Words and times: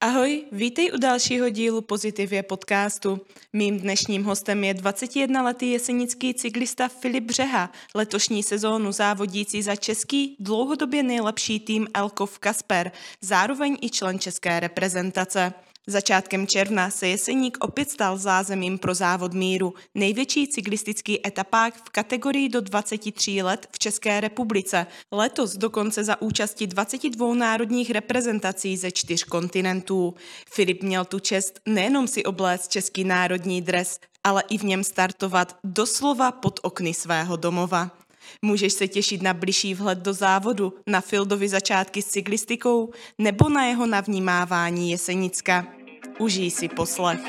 Ahoj, 0.00 0.44
vítej 0.52 0.90
u 0.94 0.98
dalšího 0.98 1.48
dílu 1.48 1.80
Pozitivě 1.80 2.42
podcastu. 2.42 3.20
Mým 3.52 3.80
dnešním 3.80 4.24
hostem 4.24 4.64
je 4.64 4.74
21-letý 4.74 5.70
jesenický 5.70 6.34
cyklista 6.34 6.88
Filip 6.88 7.24
Břeha, 7.24 7.72
letošní 7.94 8.42
sezónu 8.42 8.92
závodící 8.92 9.62
za 9.62 9.76
český, 9.76 10.36
dlouhodobě 10.40 11.02
nejlepší 11.02 11.60
tým 11.60 11.86
Elkov 11.94 12.38
Kasper, 12.38 12.92
zároveň 13.20 13.76
i 13.80 13.90
člen 13.90 14.18
české 14.18 14.60
reprezentace. 14.60 15.52
Začátkem 15.90 16.46
června 16.46 16.90
se 16.90 17.08
Jeseník 17.08 17.58
opět 17.60 17.90
stal 17.90 18.18
zázemím 18.18 18.78
pro 18.78 18.94
závod 18.94 19.34
míru, 19.34 19.74
největší 19.94 20.48
cyklistický 20.48 21.26
etapák 21.26 21.74
v 21.74 21.90
kategorii 21.90 22.48
do 22.48 22.60
23 22.60 23.42
let 23.42 23.68
v 23.72 23.78
České 23.78 24.20
republice. 24.20 24.86
Letos 25.12 25.56
dokonce 25.56 26.04
za 26.04 26.22
účasti 26.22 26.66
22 26.66 27.34
národních 27.34 27.90
reprezentací 27.90 28.76
ze 28.76 28.90
čtyř 28.90 29.24
kontinentů. 29.24 30.14
Filip 30.50 30.82
měl 30.82 31.04
tu 31.04 31.18
čest 31.18 31.60
nejenom 31.66 32.08
si 32.08 32.24
obléct 32.24 32.68
český 32.68 33.04
národní 33.04 33.62
dres, 33.62 34.00
ale 34.24 34.42
i 34.50 34.58
v 34.58 34.62
něm 34.62 34.84
startovat 34.84 35.56
doslova 35.64 36.32
pod 36.32 36.60
okny 36.62 36.94
svého 36.94 37.36
domova. 37.36 37.90
Můžeš 38.42 38.72
se 38.72 38.88
těšit 38.88 39.22
na 39.22 39.34
bližší 39.34 39.74
vhled 39.74 39.98
do 39.98 40.12
závodu, 40.12 40.74
na 40.86 41.00
Fildovi 41.00 41.48
začátky 41.48 42.02
s 42.02 42.06
cyklistikou 42.06 42.90
nebo 43.18 43.48
na 43.48 43.64
jeho 43.64 43.86
navnímávání 43.86 44.90
Jesenicka. 44.90 45.77
Užij 46.18 46.50
si 46.50 46.68
poslech. 46.68 47.20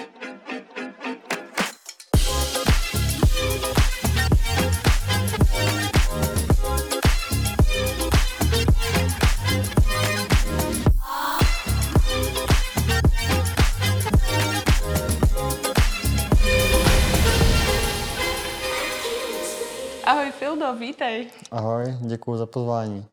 Ahoj 20.04 20.32
Fildo, 20.32 20.74
vítej. 20.76 21.28
Ahoj, 21.52 21.84
děkuji 22.02 22.38
za 22.38 22.46
pozvání. 22.46 23.06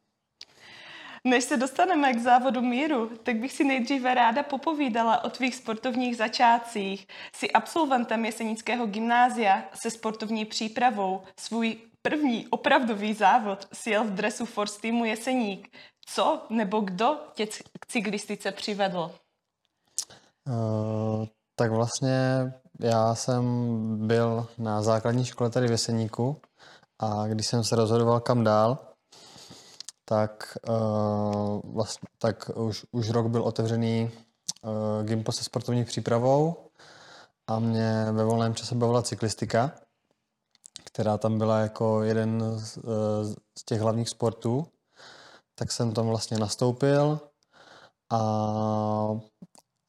Než 1.26 1.44
se 1.44 1.56
dostaneme 1.56 2.12
k 2.12 2.22
závodu 2.22 2.62
míru, 2.62 3.10
tak 3.22 3.36
bych 3.36 3.52
si 3.52 3.64
nejdříve 3.64 4.14
ráda 4.14 4.42
popovídala 4.42 5.24
o 5.24 5.30
tvých 5.30 5.54
sportovních 5.54 6.16
začátcích. 6.16 7.06
Jsi 7.32 7.50
absolventem 7.50 8.24
Jesenického 8.24 8.86
gymnázia 8.86 9.62
se 9.74 9.90
sportovní 9.90 10.44
přípravou. 10.44 11.22
Svůj 11.40 11.76
první 12.02 12.46
opravdový 12.48 13.14
závod 13.14 13.68
si 13.72 13.90
jel 13.90 14.04
v 14.04 14.10
dresu 14.10 14.46
Force 14.46 14.80
týmu 14.80 15.04
Jeseník. 15.04 15.76
Co 16.06 16.46
nebo 16.50 16.80
kdo 16.80 17.18
tě 17.34 17.46
k 17.80 17.86
cyklistice 17.86 18.52
přivedl? 18.52 19.10
Uh, 20.48 21.26
tak 21.56 21.70
vlastně 21.70 22.18
já 22.80 23.14
jsem 23.14 23.44
byl 24.06 24.46
na 24.58 24.82
základní 24.82 25.24
škole 25.24 25.50
tady 25.50 25.68
v 25.68 25.70
Jeseníku 25.70 26.36
a 26.98 27.26
když 27.26 27.46
jsem 27.46 27.64
se 27.64 27.76
rozhodoval 27.76 28.20
kam 28.20 28.44
dál, 28.44 28.78
tak, 30.08 30.58
uh, 30.68 31.60
vlastně, 31.64 32.08
tak 32.18 32.50
už, 32.54 32.86
už 32.90 33.10
rok 33.10 33.26
byl 33.26 33.42
otevřený 33.42 34.10
uh, 34.62 35.06
Gimpo 35.06 35.32
se 35.32 35.44
sportovní 35.44 35.84
přípravou 35.84 36.70
a 37.46 37.58
mě 37.58 38.06
ve 38.12 38.24
volném 38.24 38.54
čase 38.54 38.74
bavila 38.74 39.02
cyklistika, 39.02 39.72
která 40.84 41.18
tam 41.18 41.38
byla 41.38 41.60
jako 41.60 42.02
jeden 42.02 42.58
z, 42.58 42.76
uh, 42.76 42.84
z 43.58 43.64
těch 43.64 43.80
hlavních 43.80 44.08
sportů. 44.08 44.66
Tak 45.54 45.72
jsem 45.72 45.94
tam 45.94 46.06
vlastně 46.06 46.38
nastoupil 46.38 47.20
a 48.12 48.18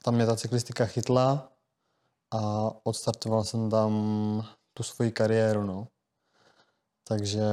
tam 0.04 0.16
mě 0.16 0.26
ta 0.26 0.36
cyklistika 0.36 0.86
chytla 0.86 1.52
a 2.32 2.72
odstartoval 2.84 3.44
jsem 3.44 3.70
tam 3.70 3.92
tu 4.74 4.84
svoji 4.84 5.12
kariéru. 5.12 5.64
No. 5.64 5.88
Takže 7.08 7.44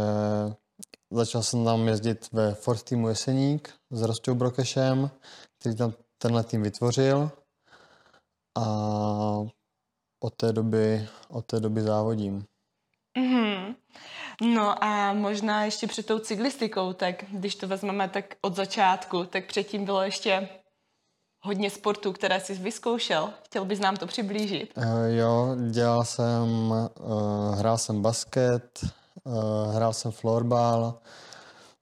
Začal 1.14 1.42
jsem 1.42 1.64
tam 1.64 1.88
jezdit 1.88 2.28
ve 2.32 2.54
Ford 2.54 2.82
týmu 2.82 3.08
Jeseník 3.08 3.74
s 3.90 4.02
Rostou 4.02 4.34
Brokešem, 4.34 5.10
který 5.58 5.76
tam 5.76 5.92
tenhle 6.18 6.44
tým 6.44 6.62
vytvořil 6.62 7.30
a 8.58 8.66
od 10.20 10.34
té 10.36 10.52
doby, 10.52 11.08
od 11.28 11.46
té 11.46 11.60
doby 11.60 11.82
závodím. 11.82 12.44
Mm-hmm. 13.18 13.74
No 14.54 14.84
a 14.84 15.12
možná 15.12 15.64
ještě 15.64 15.86
před 15.86 16.06
tou 16.06 16.18
cyklistikou, 16.18 16.92
tak 16.92 17.24
když 17.30 17.54
to 17.54 17.68
vezmeme 17.68 18.08
tak 18.08 18.24
od 18.40 18.56
začátku, 18.56 19.24
tak 19.24 19.46
předtím 19.46 19.84
bylo 19.84 20.02
ještě 20.02 20.48
hodně 21.40 21.70
sportů, 21.70 22.12
které 22.12 22.40
jsi 22.40 22.54
vyzkoušel. 22.54 23.30
Chtěl 23.44 23.64
bys 23.64 23.80
nám 23.80 23.96
to 23.96 24.06
přiblížit? 24.06 24.72
Uh, 24.76 24.84
jo, 25.06 25.56
dělal 25.70 26.04
jsem, 26.04 26.70
uh, 26.70 27.54
hrál 27.54 27.78
jsem 27.78 28.02
basket, 28.02 28.80
hrál 29.72 29.92
jsem 29.92 30.12
florbal, 30.12 30.98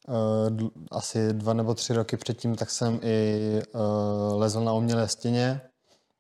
uh, 0.08 0.68
asi 0.90 1.32
dva 1.32 1.52
nebo 1.52 1.74
tři 1.74 1.92
roky 1.92 2.16
předtím, 2.16 2.54
tak 2.56 2.70
jsem 2.70 3.00
i 3.02 3.62
uh, 3.74 4.40
lezl 4.40 4.60
na 4.60 4.72
umělé 4.72 5.08
stěně. 5.08 5.60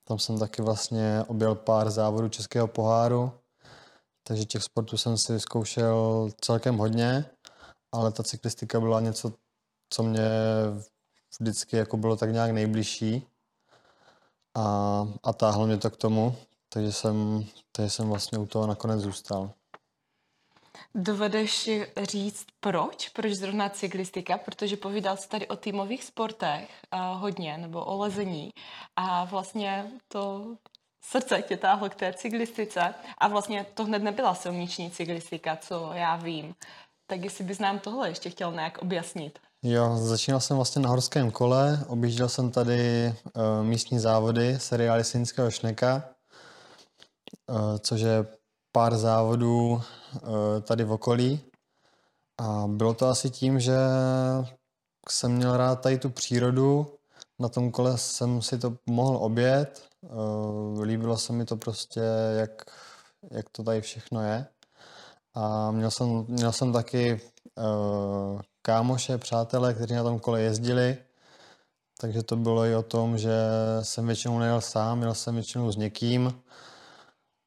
Tam 0.04 0.18
jsem 0.18 0.38
taky 0.38 0.62
vlastně 0.62 1.24
objel 1.26 1.54
pár 1.54 1.90
závodů 1.90 2.28
českého 2.28 2.66
poháru, 2.66 3.32
takže 4.22 4.44
těch 4.44 4.62
sportů 4.62 4.96
jsem 4.96 5.18
si 5.18 5.32
vyzkoušel 5.32 6.28
celkem 6.40 6.78
hodně, 6.78 7.24
ale 7.92 8.12
ta 8.12 8.22
cyklistika 8.22 8.80
byla 8.80 9.00
něco, 9.00 9.32
co 9.90 10.02
mě 10.02 10.28
vždycky 11.40 11.76
jako 11.76 11.96
bylo 11.96 12.16
tak 12.16 12.32
nějak 12.32 12.50
nejbližší 12.50 13.26
a, 14.54 15.08
a 15.22 15.32
táhlo 15.32 15.66
mě 15.66 15.76
to 15.78 15.90
k 15.90 15.96
tomu, 15.96 16.36
takže 16.68 16.92
jsem, 16.92 17.44
takže 17.72 17.90
jsem 17.90 18.08
vlastně 18.08 18.38
u 18.38 18.46
toho 18.46 18.66
nakonec 18.66 19.00
zůstal. 19.00 19.50
Dovedeš 20.94 21.70
říct 22.02 22.46
proč? 22.60 23.08
Proč 23.08 23.32
zrovna 23.32 23.68
cyklistika? 23.68 24.38
Protože 24.38 24.76
povídal 24.76 25.16
jsi 25.16 25.28
tady 25.28 25.48
o 25.48 25.56
týmových 25.56 26.04
sportech 26.04 26.70
a 26.90 27.12
hodně, 27.12 27.58
nebo 27.58 27.84
o 27.84 27.98
lezení. 27.98 28.50
A 28.96 29.24
vlastně 29.24 29.90
to 30.08 30.54
srdce 31.04 31.42
tě 31.42 31.56
táhlo 31.56 31.90
k 31.90 31.94
té 31.94 32.12
cyklistice. 32.12 32.94
A 33.18 33.28
vlastně 33.28 33.66
to 33.74 33.84
hned 33.84 34.02
nebyla 34.02 34.34
silniční 34.34 34.90
cyklistika, 34.90 35.56
co 35.56 35.90
já 35.94 36.16
vím. 36.16 36.54
Tak 37.06 37.24
jestli 37.24 37.44
bys 37.44 37.58
nám 37.58 37.78
tohle 37.78 38.08
ještě 38.08 38.30
chtěl 38.30 38.52
nějak 38.52 38.78
objasnit. 38.78 39.38
Jo, 39.62 39.96
začínal 39.96 40.40
jsem 40.40 40.56
vlastně 40.56 40.82
na 40.82 40.88
horském 40.88 41.30
kole, 41.30 41.84
objížděl 41.88 42.28
jsem 42.28 42.50
tady 42.50 43.12
uh, 43.34 43.42
místní 43.62 43.98
závody 43.98 44.58
seriály 44.58 45.04
Sinského 45.04 45.50
šneka, 45.50 46.02
uh, 47.48 47.78
což 47.78 48.00
je 48.00 48.26
pár 48.72 48.96
závodů 48.96 49.82
eh, 50.16 50.60
tady 50.60 50.84
v 50.84 50.92
okolí. 50.92 51.40
A 52.38 52.64
bylo 52.66 52.94
to 52.94 53.08
asi 53.08 53.30
tím, 53.30 53.60
že 53.60 53.76
jsem 55.08 55.32
měl 55.32 55.56
rád 55.56 55.80
tady 55.80 55.98
tu 55.98 56.10
přírodu, 56.10 56.98
na 57.38 57.48
tom 57.48 57.70
kole 57.70 57.98
jsem 57.98 58.42
si 58.42 58.58
to 58.58 58.76
mohl 58.86 59.16
obět, 59.16 59.88
eh, 60.04 60.08
líbilo 60.82 61.18
se 61.18 61.32
mi 61.32 61.44
to 61.44 61.56
prostě, 61.56 62.00
jak, 62.38 62.64
jak 63.30 63.50
to 63.50 63.62
tady 63.62 63.80
všechno 63.80 64.22
je. 64.22 64.46
A 65.34 65.70
měl 65.70 65.90
jsem, 65.90 66.24
měl 66.28 66.52
jsem 66.52 66.72
taky 66.72 67.20
uh, 67.56 68.40
kámoše, 68.62 69.18
přátelé, 69.18 69.74
kteří 69.74 69.94
na 69.94 70.02
tom 70.02 70.20
kole 70.20 70.40
jezdili, 70.40 70.98
takže 72.00 72.22
to 72.22 72.36
bylo 72.36 72.64
i 72.64 72.76
o 72.76 72.82
tom, 72.82 73.18
že 73.18 73.32
jsem 73.82 74.06
většinou 74.06 74.38
nejel 74.38 74.60
sám, 74.60 75.02
jel 75.02 75.14
jsem 75.14 75.34
většinou 75.34 75.72
s 75.72 75.76
někým. 75.76 76.42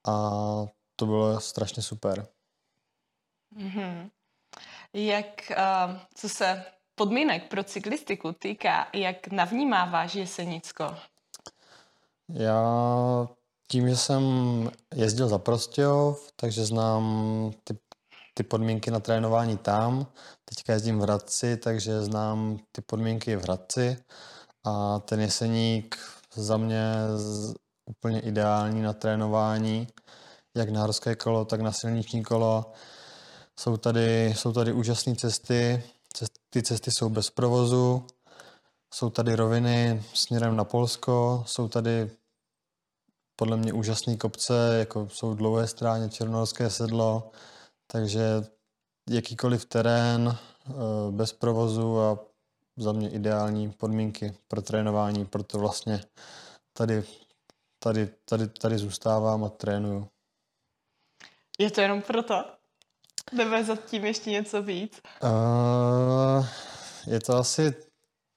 A 0.08 0.66
to 0.96 1.06
bylo 1.06 1.40
strašně 1.40 1.84
super. 1.84 2.28
Mm-hmm. 3.58 4.10
Jak, 4.94 5.52
uh, 5.52 5.98
co 6.16 6.30
se 6.30 6.66
podmínek 6.96 7.50
pro 7.50 7.64
cyklistiku 7.64 8.32
týká, 8.32 8.88
jak 8.94 9.28
navnímáváš 9.28 10.16
Jesenicko? 10.16 10.96
Já 12.30 12.64
tím, 13.68 13.90
že 13.90 13.98
jsem 13.98 14.24
jezdil 14.96 15.28
za 15.28 15.38
Prostějov, 15.38 16.32
takže 16.36 16.66
znám 16.66 17.52
ty, 17.64 17.78
ty 18.34 18.44
podmínky 18.44 18.92
na 18.92 19.00
trénování 19.00 19.58
tam. 19.58 20.08
Teďka 20.46 20.74
jezdím 20.74 21.00
v 21.00 21.02
Hradci, 21.02 21.58
takže 21.58 22.02
znám 22.02 22.60
ty 22.72 22.82
podmínky 22.82 23.36
v 23.36 23.44
Hradci. 23.44 23.98
A 24.64 25.00
ten 25.00 25.22
Jeseník 25.22 25.98
za 26.34 26.58
mě 26.58 26.84
úplně 27.86 28.20
ideální 28.20 28.82
na 28.82 28.94
trénování 28.94 29.88
jak 30.56 30.70
na 30.70 30.82
horské 30.82 31.16
kolo, 31.16 31.46
tak 31.46 31.62
na 31.62 31.72
silniční 31.72 32.24
kolo. 32.24 32.74
Jsou 33.60 33.78
tady, 33.78 34.34
jsou 34.38 34.52
tady 34.54 34.74
úžasné 34.74 35.16
cesty, 35.16 35.84
ty 36.50 36.64
cesty 36.64 36.92
jsou 36.92 37.10
bez 37.10 37.30
provozu, 37.30 38.08
jsou 38.94 39.10
tady 39.10 39.36
roviny 39.36 40.04
směrem 40.14 40.56
na 40.56 40.64
Polsko, 40.64 41.44
jsou 41.48 41.68
tady 41.68 42.12
podle 43.36 43.58
mě 43.58 43.74
úžasné 43.74 44.18
kopce, 44.18 44.76
jako 44.80 45.10
jsou 45.10 45.34
dlouhé 45.34 45.68
stráně, 45.68 46.10
Černohorské 46.10 46.70
sedlo, 46.70 47.32
takže 47.88 48.44
jakýkoliv 49.10 49.66
terén 49.66 50.38
eh, 50.38 50.72
bez 51.12 51.34
provozu 51.34 52.00
a 52.02 52.20
za 52.78 52.92
mě 52.92 53.10
ideální 53.10 53.72
podmínky 53.72 54.38
pro 54.48 54.62
trénování, 54.62 55.26
proto 55.26 55.60
vlastně 55.60 56.04
tady, 56.74 57.04
tady, 57.80 58.10
tady, 58.26 58.48
tady 58.48 58.78
zůstávám 58.78 59.44
a 59.44 59.50
trénuju. 59.50 60.08
Je 61.60 61.72
to 61.72 61.82
jenom 61.82 62.02
proto? 62.02 62.46
Nebo 63.32 63.64
za 63.64 63.76
tím 63.76 64.06
ještě 64.06 64.30
něco 64.30 64.64
víc? 64.64 65.02
Uh, 65.24 66.46
je 67.08 67.20
to 67.20 67.38
asi 67.38 67.76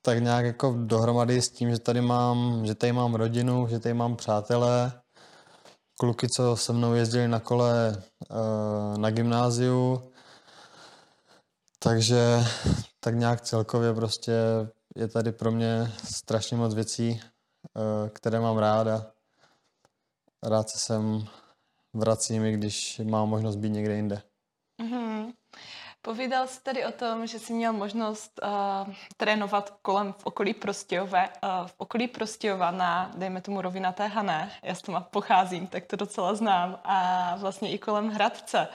tak 0.02 0.18
nějak 0.18 0.44
jako 0.44 0.74
dohromady 0.78 1.42
s 1.42 1.50
tím, 1.50 1.70
že 1.70 1.78
tady 1.78 2.00
mám, 2.00 2.66
že 2.66 2.74
tady 2.74 2.92
mám 2.92 3.14
rodinu, 3.14 3.66
že 3.70 3.78
tady 3.78 3.94
mám 3.94 4.16
přátelé, 4.16 4.92
kluky, 5.96 6.28
co 6.28 6.56
se 6.56 6.72
mnou 6.72 6.94
jezdili 6.94 7.28
na 7.28 7.40
kole 7.40 8.02
uh, 8.30 8.98
na 8.98 9.10
gymnáziu, 9.10 10.12
takže 11.78 12.44
tak 13.00 13.14
nějak 13.14 13.40
celkově 13.40 13.94
prostě 13.94 14.32
je 14.96 15.08
tady 15.08 15.32
pro 15.32 15.50
mě 15.50 15.92
strašně 16.14 16.56
moc 16.56 16.74
věcí, 16.74 17.20
uh, 17.74 18.08
které 18.08 18.40
mám 18.40 18.58
rád 18.58 18.86
a 18.88 19.06
rád 20.42 20.68
se 20.68 20.78
sem 20.78 21.28
vracím, 21.98 22.44
i 22.44 22.52
když 22.52 23.00
mám 23.04 23.28
možnost 23.28 23.56
být 23.56 23.70
někde 23.70 23.96
jinde. 23.96 24.22
Mm-hmm. 24.82 25.32
Povídal 26.02 26.46
jsi 26.46 26.62
tady 26.62 26.86
o 26.86 26.92
tom, 26.92 27.26
že 27.26 27.38
jsi 27.38 27.52
měl 27.52 27.72
možnost 27.72 28.40
uh, 28.42 28.94
trénovat 29.16 29.78
kolem 29.82 30.12
v 30.12 30.26
okolí 30.26 30.54
Prostějové, 30.54 31.28
uh, 31.28 31.66
v 31.66 31.74
okolí 31.78 32.08
Prostějova 32.08 32.70
na, 32.70 33.12
dejme 33.16 33.40
tomu, 33.40 33.60
rovinaté 33.60 34.06
Hané. 34.06 34.50
Já 34.62 34.74
s 34.74 34.82
tomu 34.82 34.98
pocházím, 35.10 35.66
tak 35.66 35.86
to 35.86 35.96
docela 35.96 36.34
znám. 36.34 36.80
A 36.84 37.36
vlastně 37.36 37.70
i 37.70 37.78
kolem 37.78 38.08
Hradce. 38.08 38.68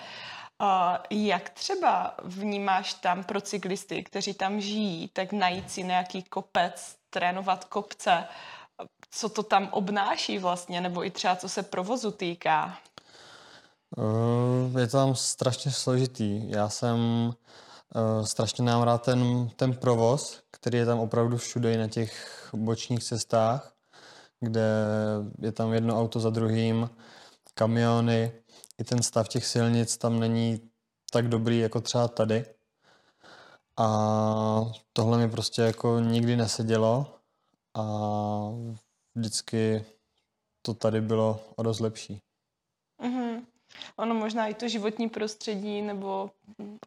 Uh, 0.62 0.98
jak 1.10 1.50
třeba 1.50 2.16
vnímáš 2.24 2.94
tam 2.94 3.24
pro 3.24 3.42
cyklisty, 3.42 4.04
kteří 4.04 4.34
tam 4.34 4.62
žijí, 4.62 5.08
tak 5.08 5.32
najít 5.32 5.72
si 5.72 5.84
nějaký 5.84 6.24
kopec, 6.24 6.96
trénovat 7.10 7.66
kopce, 7.66 8.28
co 9.10 9.30
to 9.30 9.44
tam 9.44 9.70
obnáší 9.72 10.38
vlastně, 10.38 10.82
nebo 10.82 11.06
i 11.06 11.12
třeba 11.12 11.36
co 11.36 11.50
se 11.50 11.64
provozu 11.64 12.12
týká? 12.12 12.78
Eh, 13.98 14.80
je 14.80 14.88
to 14.88 14.98
tam 14.98 15.16
strašně 15.16 15.72
složitý. 15.72 16.50
Já 16.50 16.70
jsem 16.70 17.00
uh, 17.96 18.26
strašně 18.26 18.64
nám 18.64 18.82
rád 18.82 18.98
ten, 18.98 19.50
ten 19.56 19.74
provoz, 19.74 20.44
který 20.52 20.78
je 20.78 20.86
tam 20.86 21.00
opravdu 21.00 21.38
všude 21.38 21.74
i 21.74 21.78
na 21.78 21.88
těch 21.88 22.50
bočních 22.54 23.04
cestách, 23.04 23.74
kde 24.40 24.86
je 25.42 25.52
tam 25.52 25.74
jedno 25.74 26.00
auto 26.00 26.20
za 26.20 26.30
druhým, 26.30 26.90
kamiony, 27.54 28.32
i 28.78 28.84
ten 28.84 29.04
stav 29.04 29.28
těch 29.28 29.46
silnic 29.46 29.98
tam 29.98 30.20
není 30.20 30.62
tak 31.12 31.28
dobrý 31.28 31.60
jako 31.60 31.82
třeba 31.82 32.08
tady. 32.08 32.46
A 33.78 34.72
tohle 34.94 35.18
mi 35.18 35.30
prostě 35.30 35.62
jako 35.62 36.00
nikdy 36.00 36.36
nesedělo 36.36 37.16
a 37.74 37.84
vždycky 39.16 39.86
to 40.62 40.74
tady 40.74 41.02
bylo 41.02 41.40
o 41.56 41.64
dost 41.64 41.80
lepší. 41.80 42.22
Mm-hmm 43.02 43.53
ono 43.96 44.14
možná 44.16 44.48
i 44.48 44.54
to 44.54 44.68
životní 44.68 45.10
prostředí 45.10 45.82
nebo 45.82 46.32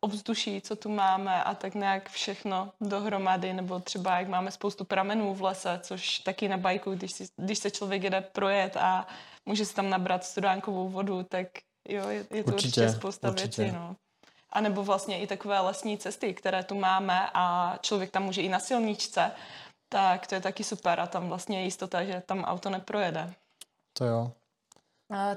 obzduší, 0.00 0.60
co 0.60 0.76
tu 0.76 0.88
máme 0.88 1.42
a 1.42 1.54
tak 1.54 1.74
nějak 1.74 2.10
všechno 2.10 2.72
dohromady, 2.80 3.52
nebo 3.52 3.80
třeba 3.80 4.18
jak 4.18 4.28
máme 4.28 4.50
spoustu 4.50 4.84
pramenů 4.84 5.34
v 5.34 5.42
lese, 5.42 5.80
což 5.82 6.18
taky 6.18 6.48
na 6.48 6.56
bajku, 6.56 6.94
když, 6.94 7.12
si, 7.12 7.28
když 7.36 7.58
se 7.58 7.70
člověk 7.70 8.02
jede 8.02 8.20
projet 8.20 8.76
a 8.76 9.06
může 9.46 9.64
si 9.64 9.74
tam 9.74 9.90
nabrat 9.90 10.24
studánkovou 10.24 10.88
vodu, 10.88 11.22
tak 11.22 11.46
jo, 11.88 12.08
je, 12.08 12.26
je 12.30 12.44
to 12.44 12.52
určitě, 12.52 12.80
určitě 12.80 12.88
spousta 12.88 13.28
určitě. 13.28 13.62
věcí. 13.62 13.76
No. 13.76 13.96
A 14.50 14.60
nebo 14.60 14.84
vlastně 14.84 15.20
i 15.20 15.26
takové 15.26 15.60
lesní 15.60 15.98
cesty, 15.98 16.34
které 16.34 16.64
tu 16.64 16.74
máme 16.74 17.30
a 17.34 17.76
člověk 17.80 18.10
tam 18.10 18.22
může 18.22 18.42
i 18.42 18.48
na 18.48 18.58
silničce, 18.58 19.32
tak 19.88 20.26
to 20.26 20.34
je 20.34 20.40
taky 20.40 20.64
super 20.64 21.00
a 21.00 21.06
tam 21.06 21.28
vlastně 21.28 21.58
je 21.58 21.64
jistota, 21.64 22.04
že 22.04 22.22
tam 22.26 22.44
auto 22.44 22.70
neprojede. 22.70 23.34
To 23.92 24.04
jo. 24.04 24.32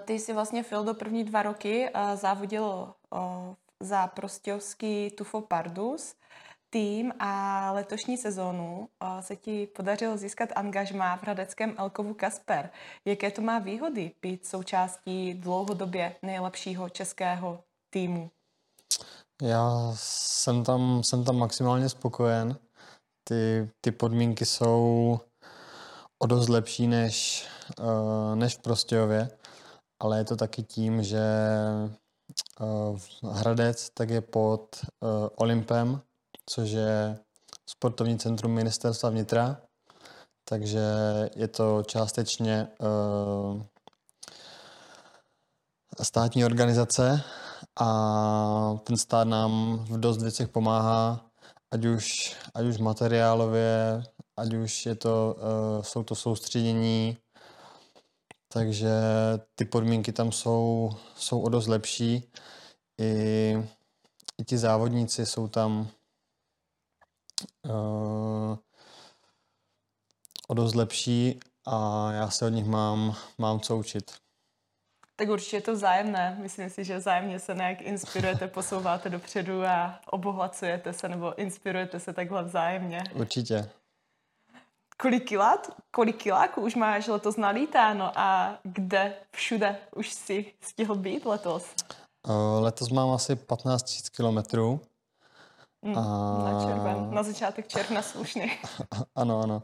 Ty 0.06 0.14
jsi 0.14 0.34
vlastně 0.34 0.64
Phil 0.64 0.84
do 0.84 0.94
první 0.94 1.24
dva 1.24 1.44
roky 1.44 1.90
závodil 2.16 2.94
za 3.80 4.08
prostějovský 4.08 5.12
Tufo 5.12 5.42
Pardus 5.42 6.16
tým 6.70 7.14
a 7.20 7.72
letošní 7.72 8.18
sezónu 8.18 8.90
se 9.20 9.36
ti 9.36 9.68
podařilo 9.68 10.18
získat 10.18 10.50
angažmá 10.56 11.18
v 11.18 11.24
hradeckém 11.24 11.76
Elkovu 11.78 12.14
Kasper. 12.14 12.70
Jaké 13.06 13.32
to 13.32 13.42
má 13.42 13.60
výhody 13.60 14.12
být 14.22 14.48
součástí 14.48 15.34
dlouhodobě 15.34 16.16
nejlepšího 16.22 16.90
českého 16.90 17.64
týmu? 17.90 18.32
Já 19.42 19.92
jsem 19.96 20.64
tam, 20.64 21.04
jsem 21.04 21.24
tam 21.24 21.38
maximálně 21.38 21.90
spokojen. 21.90 22.58
Ty, 23.24 23.70
ty 23.82 23.92
podmínky 23.92 24.46
jsou 24.46 25.20
o 26.20 26.28
dost 26.28 26.50
lepší 26.50 26.88
než, 26.88 27.48
než 28.36 28.56
v 28.56 28.62
Prostějově 28.62 29.30
ale 30.00 30.18
je 30.18 30.26
to 30.26 30.36
taky 30.36 30.64
tím, 30.64 31.04
že 31.04 31.24
uh, 32.60 33.00
Hradec 33.32 33.90
tak 33.90 34.10
je 34.10 34.22
pod 34.22 34.80
uh, 34.84 35.10
Olympem, 35.36 36.02
což 36.46 36.70
je 36.70 37.20
sportovní 37.70 38.20
centrum 38.20 38.52
ministerstva 38.52 39.10
vnitra, 39.10 39.62
takže 40.50 40.84
je 41.36 41.48
to 41.48 41.84
částečně 41.84 42.68
uh, 42.80 43.62
státní 46.02 46.46
organizace 46.46 47.22
a 47.80 48.78
ten 48.84 48.98
stát 48.98 49.28
nám 49.28 49.78
v 49.90 50.00
dost 50.00 50.22
věcech 50.22 50.48
pomáhá, 50.48 51.26
ať 51.72 51.86
už, 51.86 52.06
ať 52.54 52.66
už 52.66 52.78
materiálově, 52.78 54.04
ať 54.38 54.54
už 54.54 54.86
je 54.86 54.96
to, 54.96 55.36
jsou 55.82 56.04
to 56.04 56.16
soustředění, 56.16 57.18
takže 58.54 58.90
ty 59.56 59.66
podmínky 59.66 60.12
tam 60.12 60.32
jsou, 60.32 60.90
jsou 61.16 61.42
o 61.42 61.50
dost 61.50 61.68
lepší. 61.68 62.32
I, 63.02 63.54
i 64.38 64.44
ti 64.46 64.58
závodníci 64.58 65.26
jsou 65.26 65.48
tam 65.48 65.90
uh, 67.66 68.58
o 70.48 70.54
dost 70.54 70.76
lepší 70.76 71.40
a 71.68 72.12
já 72.12 72.30
se 72.30 72.46
od 72.46 72.50
nich 72.50 72.66
mám, 72.66 73.16
mám 73.38 73.60
co 73.60 73.78
učit. 73.78 74.12
Tak 75.16 75.30
určitě 75.30 75.58
je 75.58 75.62
to 75.62 75.74
vzájemné. 75.74 76.38
Myslím 76.42 76.70
si, 76.70 76.84
že 76.84 76.98
vzájemně 76.98 77.40
se 77.40 77.56
nějak 77.56 77.82
inspirujete, 77.82 78.48
posouváte 78.54 79.10
dopředu 79.10 79.66
a 79.66 80.02
obohacujete 80.06 80.94
se 80.94 81.10
nebo 81.10 81.40
inspirujete 81.40 82.00
se 82.00 82.14
takhle 82.14 82.44
vzájemně. 82.44 83.04
Určitě 83.14 83.70
kolik, 85.02 85.28
kilát, 85.28 85.70
kolik 85.92 86.24
kiláků 86.24 86.62
už 86.62 86.76
máš 86.76 87.08
letos 87.08 87.38
nalítáno 87.38 88.12
a 88.16 88.58
kde 88.64 89.14
všude 89.32 89.78
už 89.96 90.12
si 90.12 90.54
stihl 90.62 90.96
být 90.96 91.26
letos? 91.26 91.64
Uh, 92.28 92.64
letos 92.64 92.90
mám 92.90 93.10
asi 93.10 93.36
15 93.36 93.92
000 93.92 94.02
kilometrů. 94.16 94.82
Mm, 95.86 95.98
a... 95.98 96.02
Na 96.44 96.66
červen, 96.66 97.14
na 97.14 97.24
začátek 97.24 97.68
června 97.68 98.02
slušný. 98.02 98.52
ano, 99.16 99.42
ano. 99.42 99.64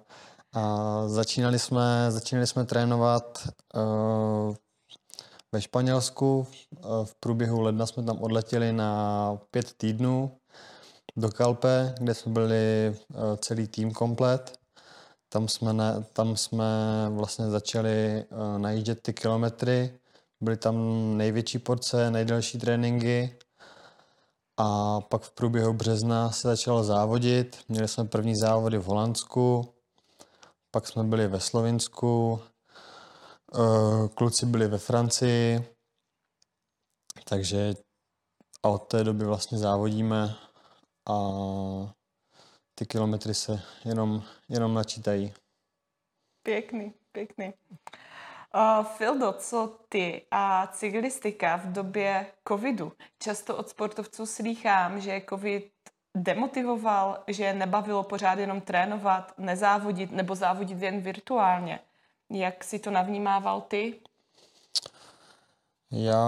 A 0.54 1.04
začínali 1.08 1.60
jsme, 1.60 2.06
začínali 2.10 2.48
jsme 2.48 2.65
trénovat 2.65 3.48
uh, 3.75 4.56
ve 5.51 5.62
Španělsku. 5.62 6.48
Uh, 6.86 7.06
v 7.06 7.15
průběhu 7.20 7.62
ledna 7.62 7.86
jsme 7.86 8.04
tam 8.04 8.22
odletěli 8.22 8.74
na 8.74 9.39
pět 9.51 9.74
týdnů 9.77 10.38
do 11.18 11.30
Kalpe, 11.30 11.96
kde 12.00 12.13
jsme 12.13 12.32
byli 12.32 12.96
uh, 13.13 13.36
celý 13.36 13.68
tým 13.68 13.92
komplet. 13.92 14.65
Tam 15.36 15.48
jsme, 15.48 15.74
ne, 15.74 16.06
tam 16.13 16.38
jsme 16.38 16.65
vlastně 17.10 17.50
začali 17.50 18.25
uh, 18.32 18.58
najíždět 18.58 19.01
ty 19.01 19.13
kilometry, 19.13 20.00
byly 20.42 20.58
tam 20.58 20.77
největší 21.18 21.60
porce, 21.60 22.12
nejdelší 22.12 22.60
tréninky. 22.60 23.38
A 24.58 25.01
pak 25.01 25.22
v 25.22 25.32
průběhu 25.32 25.74
března 25.74 26.32
se 26.32 26.48
začalo 26.48 26.84
závodit. 26.84 27.58
Měli 27.70 27.88
jsme 27.88 28.06
první 28.06 28.36
závody 28.36 28.77
v 28.77 28.84
Holandsku, 28.86 29.74
pak 30.72 30.88
jsme 30.88 31.04
byli 31.04 31.27
ve 31.27 31.39
Slovinsku, 31.39 32.39
uh, 33.54 34.08
kluci 34.08 34.46
byli 34.46 34.68
ve 34.68 34.77
Francii, 34.77 35.75
takže 37.25 37.74
a 38.63 38.70
od 38.70 38.88
té 38.88 39.04
doby 39.04 39.25
vlastně 39.25 39.58
závodíme 39.58 40.36
a 41.10 41.13
ty 42.75 42.86
kilometry 42.86 43.34
se 43.34 43.62
jenom, 43.86 44.24
jenom 44.50 44.74
načítají. 44.74 45.34
Pěkný, 46.44 46.94
pěkný. 47.12 47.53
Uh, 48.55 48.86
Fildo, 48.86 49.34
co 49.34 49.77
ty 49.89 50.25
a 50.32 50.67
cyklistika 50.67 51.55
v 51.55 51.72
době 51.72 52.25
covidu? 52.48 52.91
Často 53.20 53.58
od 53.58 53.70
sportovců 53.70 54.25
slýchám, 54.25 55.01
že 55.01 55.22
covid 55.29 55.72
demotivoval, 56.15 57.24
že 57.27 57.53
nebavilo 57.53 58.03
pořád 58.03 58.39
jenom 58.39 58.62
trénovat, 58.62 59.34
nezávodit 59.38 60.12
nebo 60.12 60.36
závodit 60.36 60.82
jen 60.82 61.01
virtuálně. 61.01 61.79
Jak 62.29 62.63
si 62.63 62.79
to 62.79 62.91
navnímával 62.91 63.62
ty? 63.62 64.01
Já... 65.91 66.25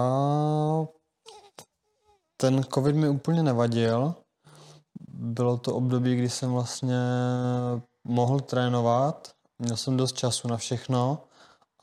Ten 2.38 2.64
covid 2.64 2.96
mi 2.96 3.10
úplně 3.10 3.44
nevadil 3.44 4.16
bylo 5.20 5.58
to 5.58 5.76
období, 5.76 6.16
kdy 6.16 6.30
jsem 6.30 6.52
vlastně 6.52 7.00
mohl 8.04 8.40
trénovat, 8.40 9.36
měl 9.60 9.78
jsem 9.78 9.98
dost 9.98 10.18
času 10.18 10.48
na 10.48 10.58
všechno 10.58 11.24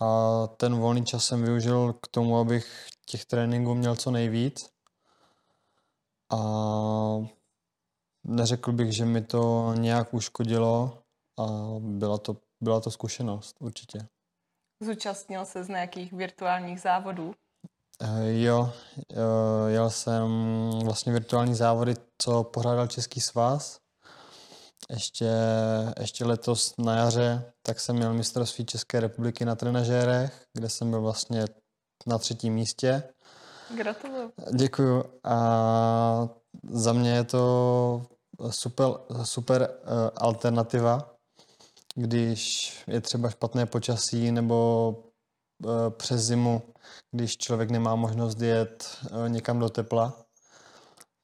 a 0.01 0.47
ten 0.47 0.77
volný 0.77 1.05
čas 1.05 1.25
jsem 1.25 1.43
využil 1.43 1.93
k 1.93 2.09
tomu, 2.09 2.39
abych 2.39 2.87
těch 3.07 3.25
tréninků 3.25 3.75
měl 3.75 3.97
co 3.97 4.11
nejvíc. 4.11 4.71
A 6.33 6.39
neřekl 8.25 8.73
bych, 8.73 8.93
že 8.93 9.05
mi 9.05 9.23
to 9.23 9.75
nějak 9.79 10.15
uškodilo 10.15 10.99
a 11.39 11.45
byla 11.79 12.19
to, 12.19 12.37
byla 12.61 12.81
to 12.81 12.91
zkušenost 12.91 13.57
určitě. 13.61 14.09
Zúčastnil 14.81 15.45
se 15.45 15.65
z 15.65 15.69
nějakých 15.69 16.13
virtuálních 16.13 16.81
závodů? 16.81 17.35
Eh, 18.01 18.43
jo, 18.43 18.73
eh, 19.13 19.71
jel 19.71 19.91
jsem 19.91 20.29
vlastně 20.85 21.13
virtuální 21.13 21.55
závody, 21.55 21.95
co 22.25 22.45
pořádal 22.45 22.87
Český 22.87 23.21
svaz. 23.21 23.79
Ještě, 24.91 25.31
ještě 26.01 26.25
letos 26.25 26.75
na 26.79 26.97
jaře, 26.97 27.53
tak 27.63 27.81
jsem 27.81 27.97
měl 27.97 28.15
mistrovství 28.15 28.67
České 28.67 29.01
republiky 29.01 29.45
na 29.45 29.55
trenažérech, 29.55 30.47
kde 30.53 30.69
jsem 30.69 30.91
byl 30.91 31.01
vlastně 31.01 31.45
na 32.07 32.19
třetím 32.19 32.55
místě. 32.55 33.03
Gratuluju. 33.77 34.33
Děkuju. 34.57 35.05
A 35.25 36.29
za 36.71 36.93
mě 36.93 37.11
je 37.11 37.25
to 37.25 38.07
super, 38.51 38.87
super 39.25 39.61
uh, 39.71 39.89
alternativa, 40.17 41.15
když 41.95 42.75
je 42.87 43.01
třeba 43.01 43.31
špatné 43.31 43.67
počasí 43.67 44.33
nebo 44.33 44.91
uh, 45.65 45.91
přes 45.91 46.21
zimu, 46.21 46.63
když 47.11 47.37
člověk 47.37 47.71
nemá 47.71 47.95
možnost 47.95 48.41
jet 48.41 48.99
uh, 49.11 49.29
někam 49.29 49.59
do 49.59 49.69
tepla, 49.69 50.13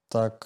tak 0.09 0.45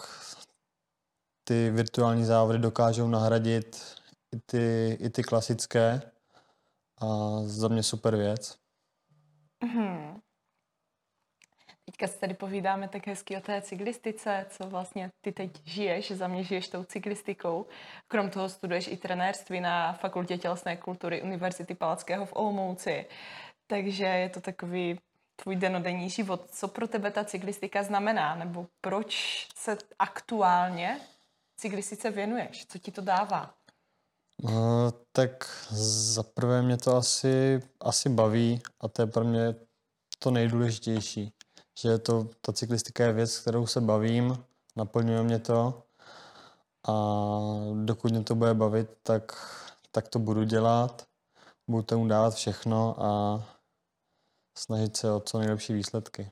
ty 1.45 1.71
virtuální 1.71 2.25
závody 2.25 2.59
dokážou 2.59 3.09
nahradit 3.09 3.97
i 4.35 4.39
ty, 4.47 4.97
i 5.01 5.11
ty 5.11 5.23
klasické 5.23 6.03
a 7.01 7.07
za 7.45 7.69
mě 7.69 7.83
super 7.83 8.17
věc. 8.17 8.59
Mm-hmm. 9.65 10.21
Teďka 11.85 12.07
si 12.07 12.21
tady 12.21 12.35
povídáme 12.35 12.89
tak 12.89 13.07
hezky 13.07 13.37
o 13.37 13.41
té 13.41 13.63
cyklistice, 13.63 14.47
co 14.49 14.69
vlastně 14.69 15.11
ty 15.21 15.33
teď 15.33 15.51
žiješ, 15.65 16.13
za 16.13 16.29
mě 16.29 16.45
žiješ 16.45 16.69
tou 16.69 16.85
cyklistikou. 16.85 17.67
Krom 18.09 18.31
toho 18.31 18.49
studuješ 18.49 18.89
i 18.89 18.97
trenérství 18.97 19.61
na 19.61 19.93
Fakultě 19.93 20.39
tělesné 20.39 20.77
kultury 20.77 21.23
Univerzity 21.23 21.75
Palackého 21.75 22.27
v 22.27 22.33
Olomouci. 22.37 23.07
Takže 23.67 24.05
je 24.05 24.29
to 24.29 24.41
takový 24.41 24.99
tvůj 25.37 25.57
denodenní 25.57 26.11
život. 26.11 26.51
Co 26.51 26.69
pro 26.69 26.89
tebe 26.89 27.11
ta 27.11 27.25
cyklistika 27.25 27.83
znamená? 27.83 28.35
Nebo 28.35 28.67
proč 28.81 29.47
se 29.55 29.79
aktuálně 29.99 31.01
cyklistice 31.57 32.11
věnuješ? 32.11 32.67
Co 32.67 32.79
ti 32.79 32.93
to 32.93 33.01
dává? 33.01 33.55
Uh, 34.43 34.91
tak 35.13 35.65
za 35.71 36.23
prvé 36.23 36.63
mě 36.63 36.77
to 36.77 36.97
asi, 36.97 37.63
asi 37.81 38.09
baví 38.09 38.63
a 38.81 38.89
to 38.89 39.03
je 39.03 39.07
pro 39.07 39.25
mě 39.25 39.55
to 40.19 40.31
nejdůležitější 40.31 41.35
že 41.79 41.99
to, 41.99 42.29
ta 42.41 42.53
cyklistika 42.53 43.05
je 43.05 43.13
věc, 43.13 43.39
kterou 43.39 43.67
se 43.67 43.81
bavím, 43.81 44.45
naplňuje 44.77 45.23
mě 45.23 45.39
to 45.39 45.83
a 46.89 46.93
dokud 47.85 48.11
mě 48.11 48.25
to 48.25 48.35
bude 48.35 48.55
bavit, 48.55 48.91
tak, 49.03 49.33
tak 49.91 50.09
to 50.09 50.19
budu 50.19 50.45
dělat, 50.45 51.07
budu 51.71 51.83
tomu 51.83 52.09
dávat 52.09 52.35
všechno 52.35 53.03
a 53.03 53.43
snažit 54.59 54.97
se 54.97 55.13
o 55.13 55.21
co 55.21 55.39
nejlepší 55.39 55.73
výsledky. 55.73 56.31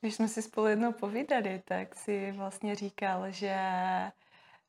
Když 0.00 0.14
jsme 0.14 0.28
si 0.28 0.42
spolu 0.42 0.66
jednou 0.66 0.92
povídali, 0.92 1.62
tak 1.64 1.94
si 1.94 2.32
vlastně 2.32 2.74
říkal, 2.74 3.30
že, 3.30 3.56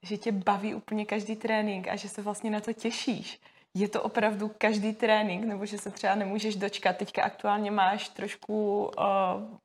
že 0.04 0.18
tě 0.18 0.32
baví 0.32 0.74
úplně 0.74 1.06
každý 1.06 1.36
trénink 1.36 1.88
a 1.88 1.96
že 1.96 2.10
se 2.10 2.22
vlastně 2.22 2.52
na 2.52 2.60
to 2.60 2.74
těšíš. 2.74 3.42
Je 3.74 3.88
to 3.90 4.04
opravdu 4.04 4.52
každý 4.58 4.94
trénink, 4.94 5.46
nebo 5.46 5.66
že 5.66 5.78
se 5.78 5.92
třeba 5.92 6.16
nemůžeš 6.16 6.56
dočkat? 6.56 6.98
Teďka 6.98 7.24
aktuálně 7.24 7.72
máš 7.72 8.10
trošku, 8.10 8.84
uh, 8.84 9.58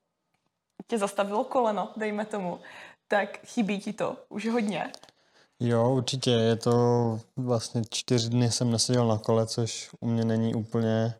tě 0.86 0.98
zastavilo 0.98 1.44
koleno, 1.44 1.92
dejme 1.96 2.24
tomu, 2.24 2.60
tak 3.08 3.46
chybí 3.46 3.80
ti 3.80 3.92
to 3.92 4.16
už 4.28 4.46
hodně. 4.46 4.92
Jo, 5.60 5.90
určitě. 5.90 6.30
Je 6.30 6.56
to 6.56 6.72
vlastně 7.36 7.82
čtyři 7.90 8.28
dny 8.30 8.50
jsem 8.50 8.70
neseděl 8.70 9.06
na 9.06 9.18
kole, 9.18 9.46
což 9.46 9.90
u 10.00 10.06
mě 10.06 10.24
není 10.24 10.54
úplně, 10.54 11.14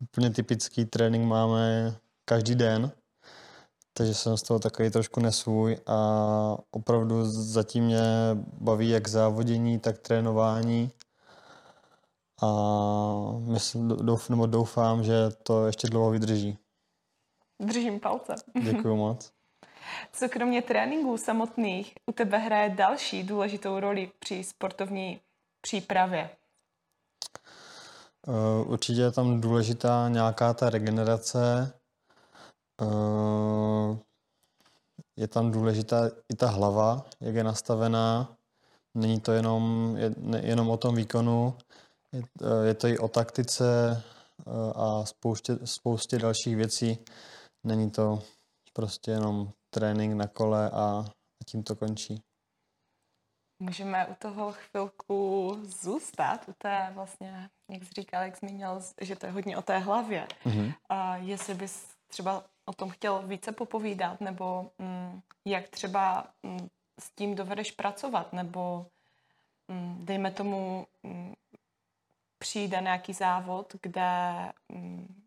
úplně 0.00 0.30
typický. 0.30 0.84
Trénink 0.84 1.24
máme 1.24 1.94
každý 2.24 2.54
den, 2.54 2.92
takže 3.92 4.14
jsem 4.14 4.36
z 4.36 4.42
toho 4.42 4.60
takový 4.60 4.90
trošku 4.90 5.20
nesvůj 5.20 5.78
a 5.86 5.96
opravdu 6.70 7.24
zatím 7.30 7.84
mě 7.84 8.02
baví 8.60 8.88
jak 8.88 9.08
závodění, 9.08 9.78
tak 9.78 9.98
trénování 9.98 10.90
a 12.42 12.48
myslím, 13.38 13.88
douf, 13.88 14.30
nebo 14.30 14.46
doufám, 14.46 15.04
že 15.04 15.14
to 15.42 15.66
ještě 15.66 15.88
dlouho 15.88 16.10
vydrží. 16.10 16.58
Držím 17.60 18.00
palce. 18.00 18.34
Děkuji 18.62 18.96
moc. 18.96 19.32
Co 20.12 20.28
kromě 20.28 20.62
tréninků 20.62 21.18
samotných 21.18 21.94
u 22.06 22.12
tebe 22.12 22.38
hraje 22.38 22.70
další 22.70 23.22
důležitou 23.22 23.80
roli 23.80 24.12
při 24.18 24.44
sportovní 24.44 25.20
přípravě? 25.60 26.30
Uh, 28.26 28.72
určitě 28.72 29.00
je 29.00 29.10
tam 29.10 29.40
důležitá 29.40 30.08
nějaká 30.08 30.54
ta 30.54 30.70
regenerace. 30.70 31.72
Uh, 32.80 33.98
je 35.16 35.28
tam 35.28 35.50
důležitá 35.50 36.10
i 36.32 36.36
ta 36.36 36.48
hlava, 36.48 37.04
jak 37.20 37.34
je 37.34 37.44
nastavená. 37.44 38.36
Není 38.94 39.20
to 39.20 39.32
jenom, 39.32 39.94
je, 39.96 40.14
ne, 40.16 40.40
jenom 40.44 40.70
o 40.70 40.76
tom 40.76 40.94
výkonu, 40.94 41.54
je, 42.12 42.22
je 42.64 42.74
to 42.74 42.86
i 42.86 42.98
o 42.98 43.08
taktice 43.08 44.02
a 44.74 45.04
spoustě, 45.04 45.58
spoustě 45.64 46.18
dalších 46.18 46.56
věcí. 46.56 46.98
Není 47.64 47.90
to 47.90 48.22
prostě 48.72 49.10
jenom 49.10 49.52
trénink 49.70 50.14
na 50.14 50.26
kole 50.26 50.70
a, 50.70 51.04
a 51.40 51.44
tím 51.46 51.62
to 51.62 51.76
končí. 51.76 52.22
Můžeme 53.62 54.06
u 54.06 54.14
toho 54.14 54.52
chvilku 54.52 55.58
zůstat, 55.62 56.48
u 56.48 56.52
té 56.58 56.90
vlastně, 56.94 57.50
jak 57.70 57.84
jsi 57.84 57.90
říkal, 57.96 58.22
jak 58.22 58.38
zmínil, 58.38 58.80
že 59.00 59.16
to 59.16 59.26
je 59.26 59.32
hodně 59.32 59.56
o 59.56 59.62
té 59.62 59.78
hlavě. 59.78 60.28
Mm-hmm. 60.44 60.74
A 60.88 61.16
jestli 61.16 61.54
bys 61.54 61.86
třeba 62.06 62.44
o 62.70 62.72
tom 62.72 62.90
chtěl 62.90 63.22
více 63.26 63.52
popovídat, 63.52 64.20
nebo 64.20 64.70
mm, 64.78 65.20
jak 65.44 65.68
třeba 65.68 66.26
mm, 66.42 66.68
s 67.00 67.10
tím 67.10 67.34
dovedeš 67.34 67.70
pracovat, 67.70 68.32
nebo 68.32 68.86
mm, 69.68 70.04
dejme 70.04 70.30
tomu, 70.30 70.86
mm, 71.02 71.34
přijde 72.38 72.80
nějaký 72.80 73.12
závod, 73.12 73.76
kde 73.82 74.12
mm, 74.68 75.22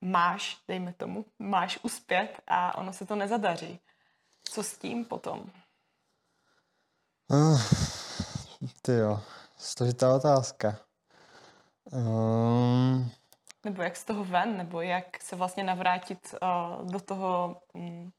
máš, 0.00 0.58
dejme 0.68 0.92
tomu, 0.92 1.24
máš 1.38 1.78
uspět 1.82 2.40
a 2.46 2.78
ono 2.78 2.92
se 2.92 3.06
to 3.06 3.16
nezadaří. 3.16 3.80
Co 4.44 4.62
s 4.62 4.78
tím 4.78 5.04
potom? 5.04 5.50
Uh, 7.28 7.60
ty 8.82 8.92
jo, 8.92 9.20
složitá 9.56 10.14
otázka. 10.14 10.78
Um... 11.92 13.10
Nebo 13.66 13.82
jak 13.82 13.96
z 13.96 14.04
toho 14.04 14.24
ven, 14.24 14.56
nebo 14.56 14.80
jak 14.80 15.22
se 15.22 15.36
vlastně 15.36 15.64
navrátit 15.64 16.34
uh, 16.42 16.90
do 16.90 17.00
toho 17.00 17.60
um, 17.74 18.12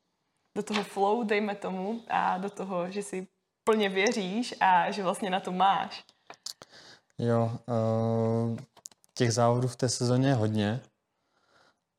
do 0.58 0.64
toho 0.64 0.84
flow, 0.84 1.24
dejme 1.24 1.56
tomu, 1.56 2.02
a 2.10 2.38
do 2.38 2.50
toho, 2.50 2.92
že 2.92 3.04
si 3.04 3.28
plně 3.64 3.90
věříš 3.90 4.56
a 4.60 4.92
že 4.92 5.04
vlastně 5.04 5.30
na 5.30 5.40
to 5.40 5.52
máš. 5.52 6.04
Jo, 7.18 7.52
uh, 7.66 8.58
těch 9.14 9.34
závodů 9.34 9.68
v 9.68 9.76
té 9.76 9.90
sezóně 9.90 10.28
je 10.28 10.34
hodně 10.34 10.82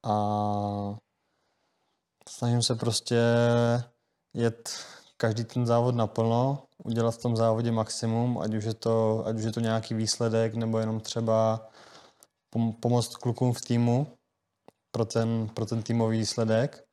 a 0.05 0.15
snažím 2.29 2.63
se 2.63 2.75
prostě 2.75 3.21
jet 4.35 4.87
každý 5.17 5.45
ten 5.45 5.67
závod 5.67 5.95
naplno, 5.95 6.63
udělat 6.85 7.11
v 7.11 7.23
tom 7.23 7.37
závodě 7.37 7.73
maximum, 7.73 8.39
ať 8.39 8.55
už 8.55 8.65
je 8.65 8.75
to, 8.75 9.23
ať 9.27 9.37
už 9.37 9.45
je 9.45 9.53
to 9.53 9.61
nějaký 9.61 9.95
výsledek, 9.95 10.55
nebo 10.55 10.79
jenom 10.79 11.01
třeba 11.01 11.69
pom- 12.51 12.73
pomoct 12.73 13.17
klukům 13.17 13.53
v 13.53 13.61
týmu 13.61 14.19
pro 14.91 15.05
ten, 15.05 15.49
pro 15.49 15.67
ten 15.67 15.83
týmový 15.83 16.19
výsledek. 16.19 16.85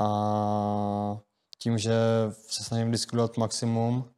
A 0.00 1.20
tím, 1.58 1.78
že 1.78 1.94
se 2.32 2.64
snažím 2.64 2.90
diskutovat 2.90 3.36
maximum, 3.36 4.14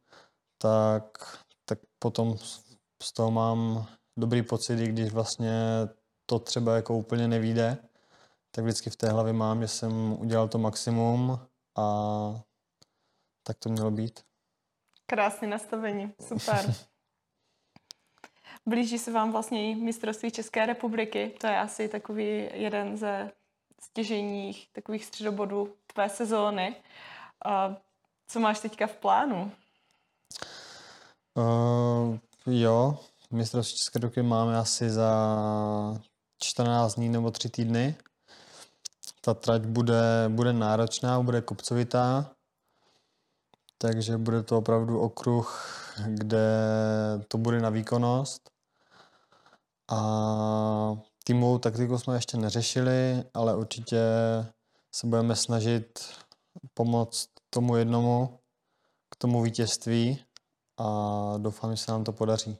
tak, 0.57 1.37
tak 1.65 1.79
potom 1.99 2.37
z 3.03 3.13
toho 3.13 3.31
mám 3.31 3.87
dobrý 4.19 4.41
pocit, 4.43 4.79
i 4.79 4.87
když 4.87 5.11
vlastně 5.11 5.53
to 6.25 6.39
třeba 6.39 6.75
jako 6.75 6.97
úplně 6.97 7.27
nevíde, 7.27 7.77
tak 8.51 8.63
vždycky 8.65 8.89
v 8.89 8.95
té 8.95 9.09
hlavě 9.09 9.33
mám, 9.33 9.61
že 9.61 9.67
jsem 9.67 10.19
udělal 10.19 10.47
to 10.47 10.57
maximum 10.57 11.39
a 11.77 11.85
tak 13.43 13.57
to 13.59 13.69
mělo 13.69 13.91
být. 13.91 14.19
Krásné 15.05 15.47
nastavení, 15.47 16.13
super. 16.27 16.75
Blíží 18.67 18.99
se 18.99 19.11
vám 19.11 19.31
vlastně 19.31 19.71
i 19.71 19.75
mistrovství 19.75 20.31
České 20.31 20.65
republiky. 20.65 21.31
To 21.41 21.47
je 21.47 21.59
asi 21.59 21.87
takový 21.87 22.49
jeden 22.53 22.97
ze 22.97 23.31
stěžejních 23.81 24.69
takových 24.73 25.05
středobodů 25.05 25.73
tvé 25.93 26.09
sezóny. 26.09 26.75
A 27.45 27.75
co 28.27 28.39
máš 28.39 28.59
teďka 28.59 28.87
v 28.87 28.95
plánu? 28.95 29.51
Uh, 31.35 32.17
jo, 32.45 32.99
mistrovství 33.31 33.77
České 33.77 33.99
republiky 33.99 34.21
máme 34.21 34.57
asi 34.57 34.89
za 34.89 35.11
14 36.43 36.95
dní 36.95 37.09
nebo 37.09 37.31
3 37.31 37.49
týdny. 37.49 37.95
Ta 39.21 39.33
trať 39.33 39.61
bude, 39.61 40.25
bude 40.27 40.53
náročná, 40.53 41.21
bude 41.21 41.41
kopcovitá, 41.41 42.31
takže 43.77 44.17
bude 44.17 44.43
to 44.43 44.57
opravdu 44.57 44.99
okruh, 44.99 45.73
kde 46.07 46.47
to 47.27 47.37
bude 47.37 47.61
na 47.61 47.69
výkonnost. 47.69 48.56
A 49.91 50.97
týmovou 51.23 51.57
taktiku 51.57 51.97
jsme 51.97 52.15
ještě 52.15 52.37
neřešili, 52.37 53.23
ale 53.33 53.55
určitě 53.55 53.99
se 54.95 55.07
budeme 55.07 55.35
snažit 55.35 55.99
pomoct 56.73 57.29
tomu 57.49 57.75
jednomu 57.75 58.39
k 59.09 59.15
tomu 59.15 59.41
vítězství 59.41 60.23
a 60.77 60.83
doufám, 61.37 61.71
že 61.71 61.77
se 61.77 61.91
nám 61.91 62.03
to 62.03 62.11
podaří. 62.11 62.57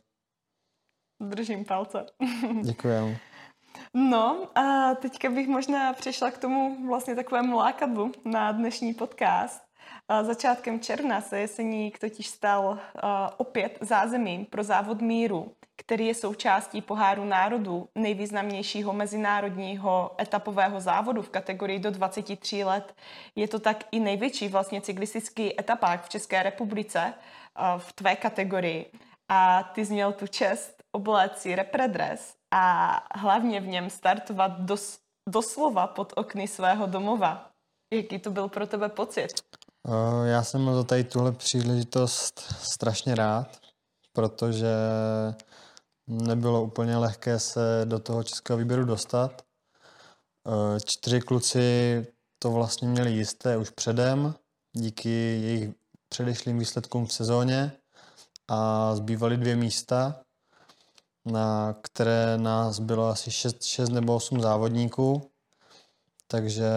Držím 1.19 1.65
palce. 1.65 2.05
Děkujem. 2.61 3.17
No 3.93 4.57
a 4.57 4.95
teďka 4.95 5.29
bych 5.29 5.47
možná 5.47 5.93
přešla 5.93 6.31
k 6.31 6.37
tomu 6.37 6.87
vlastně 6.87 7.15
takovému 7.15 7.55
lákadlu 7.55 8.11
na 8.25 8.51
dnešní 8.51 8.93
podcast. 8.93 9.63
Začátkem 10.21 10.79
června 10.79 11.21
se 11.21 11.39
Jeseník 11.39 11.99
totiž 11.99 12.27
stal 12.27 12.79
opět 13.37 13.77
zázemím 13.81 14.45
pro 14.45 14.63
závod 14.63 15.01
míru, 15.01 15.55
který 15.77 16.07
je 16.07 16.15
součástí 16.15 16.81
poháru 16.81 17.25
národů, 17.25 17.89
nejvýznamnějšího 17.95 18.93
mezinárodního 18.93 20.15
etapového 20.21 20.81
závodu 20.81 21.21
v 21.21 21.29
kategorii 21.29 21.79
do 21.79 21.91
23 21.91 22.63
let. 22.63 22.95
Je 23.35 23.47
to 23.47 23.59
tak 23.59 23.83
i 23.91 23.99
největší 23.99 24.47
vlastně 24.47 24.81
cyklistický 24.81 25.59
etapák 25.59 26.05
v 26.05 26.09
České 26.09 26.43
republice 26.43 27.13
v 27.77 27.93
tvé 27.93 28.15
kategorii. 28.15 28.91
A 29.29 29.63
ty 29.63 29.85
jsi 29.85 29.93
měl 29.93 30.13
tu 30.13 30.27
čest 30.27 30.83
obléct 30.91 31.37
si 31.37 31.55
repredres 31.55 32.35
a 32.53 32.95
hlavně 33.15 33.61
v 33.61 33.67
něm 33.67 33.89
startovat 33.89 34.51
dos, 34.59 34.99
doslova 35.29 35.87
pod 35.87 36.13
okny 36.15 36.47
svého 36.47 36.85
domova. 36.85 37.49
Jaký 37.93 38.19
to 38.19 38.31
byl 38.31 38.49
pro 38.49 38.67
tebe 38.67 38.89
pocit? 38.89 39.27
Já 40.25 40.43
jsem 40.43 40.73
za 40.73 40.83
tady 40.83 41.03
tuhle 41.03 41.31
příležitost 41.31 42.39
strašně 42.73 43.15
rád, 43.15 43.57
protože 44.13 44.67
nebylo 46.07 46.63
úplně 46.63 46.97
lehké 46.97 47.39
se 47.39 47.81
do 47.85 47.99
toho 47.99 48.23
českého 48.23 48.57
výběru 48.57 48.85
dostat. 48.85 49.41
Čtyři 50.85 51.21
kluci 51.21 52.05
to 52.39 52.51
vlastně 52.51 52.87
měli 52.87 53.11
jisté 53.11 53.57
už 53.57 53.69
předem, 53.69 54.35
díky 54.73 55.09
jejich 55.09 55.75
předešlým 56.09 56.59
výsledkům 56.59 57.05
v 57.05 57.13
sezóně 57.13 57.71
a 58.47 58.95
zbývaly 58.95 59.37
dvě 59.37 59.55
místa, 59.55 60.21
na 61.25 61.75
které 61.81 62.37
nás 62.37 62.79
bylo 62.79 63.07
asi 63.07 63.31
6, 63.31 63.63
6 63.63 63.89
nebo 63.89 64.15
8 64.15 64.41
závodníků, 64.41 65.31
takže 66.27 66.69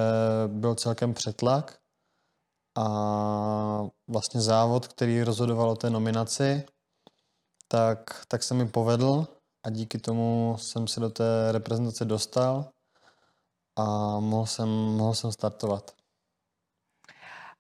byl 0.47 0.75
celkem 0.75 1.15
přetlak 1.15 1.79
a 2.79 3.87
vlastně 4.09 4.41
závod, 4.41 4.89
který 4.89 5.23
rozhodoval 5.23 5.71
o 5.71 5.77
té 5.77 5.91
nominaci, 5.91 6.65
tak, 7.73 8.25
tak 8.29 8.43
se 8.43 8.55
mi 8.55 8.69
povedl 8.69 9.27
a 9.67 9.71
díky 9.71 9.99
tomu 9.99 10.57
jsem 10.59 10.87
se 10.87 11.01
do 11.01 11.11
té 11.11 11.53
reprezentace 11.53 12.05
dostal 12.05 12.71
a 13.77 13.85
mohl 14.21 14.47
jsem, 14.47 14.69
mohl 14.69 15.15
jsem 15.15 15.33
startovat. 15.33 16.00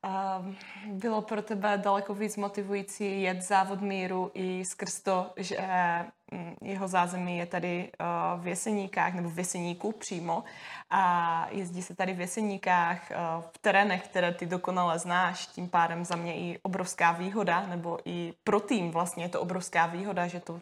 A 0.02 0.45
bylo 0.87 1.23
pro 1.23 1.42
tebe 1.42 1.78
daleko 1.78 2.14
víc 2.14 2.37
motivující 2.37 3.23
jet 3.23 3.42
závod 3.42 3.80
míru 3.80 4.30
i 4.35 4.64
skrz 4.64 5.00
to, 5.00 5.33
že 5.37 5.59
mm, 6.33 6.57
jeho 6.62 6.88
zázemí 6.88 7.38
je 7.38 7.47
tady 7.47 7.92
v 8.37 8.47
Jeseníkách 8.47 9.14
nebo 9.14 9.30
v 9.30 9.38
Jeseníku 9.38 9.92
přímo 9.92 10.45
a 10.90 11.47
jezdí 11.50 11.83
se 11.83 11.95
tady 11.95 12.12
v 12.12 12.21
Jeseníkách 12.21 13.11
v 13.40 13.59
terénech, 13.61 14.09
které 14.09 14.35
ty 14.35 14.46
dokonale 14.46 14.98
znáš, 14.98 15.46
tím 15.46 15.68
pádem 15.68 16.05
za 16.05 16.16
mě 16.16 16.37
i 16.37 16.59
obrovská 16.62 17.12
výhoda, 17.12 17.66
nebo 17.66 17.98
i 18.05 18.35
pro 18.44 18.61
tým 18.61 18.90
vlastně 18.90 19.25
je 19.25 19.29
to 19.29 19.40
obrovská 19.40 19.87
výhoda, 19.87 20.27
že 20.27 20.40
to 20.40 20.61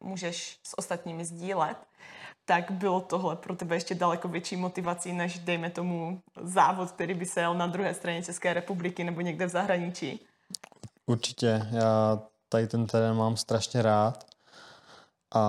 můžeš 0.00 0.58
s 0.62 0.78
ostatními 0.78 1.24
sdílet 1.24 1.76
tak 2.50 2.70
bylo 2.70 3.00
tohle 3.00 3.36
pro 3.36 3.56
tebe 3.56 3.76
ještě 3.76 3.94
daleko 3.94 4.28
větší 4.28 4.56
motivací, 4.56 5.12
než 5.12 5.38
dejme 5.38 5.70
tomu 5.70 6.22
závod, 6.42 6.90
který 6.90 7.14
by 7.14 7.26
se 7.26 7.40
jel 7.40 7.54
na 7.54 7.66
druhé 7.66 7.94
straně 7.94 8.22
České 8.22 8.54
republiky 8.54 9.04
nebo 9.04 9.20
někde 9.20 9.46
v 9.46 9.48
zahraničí. 9.48 10.20
Určitě, 11.06 11.66
já 11.70 12.22
tady 12.48 12.66
ten 12.66 12.86
terén 12.86 13.16
mám 13.16 13.36
strašně 13.36 13.82
rád 13.82 14.24
a 15.34 15.44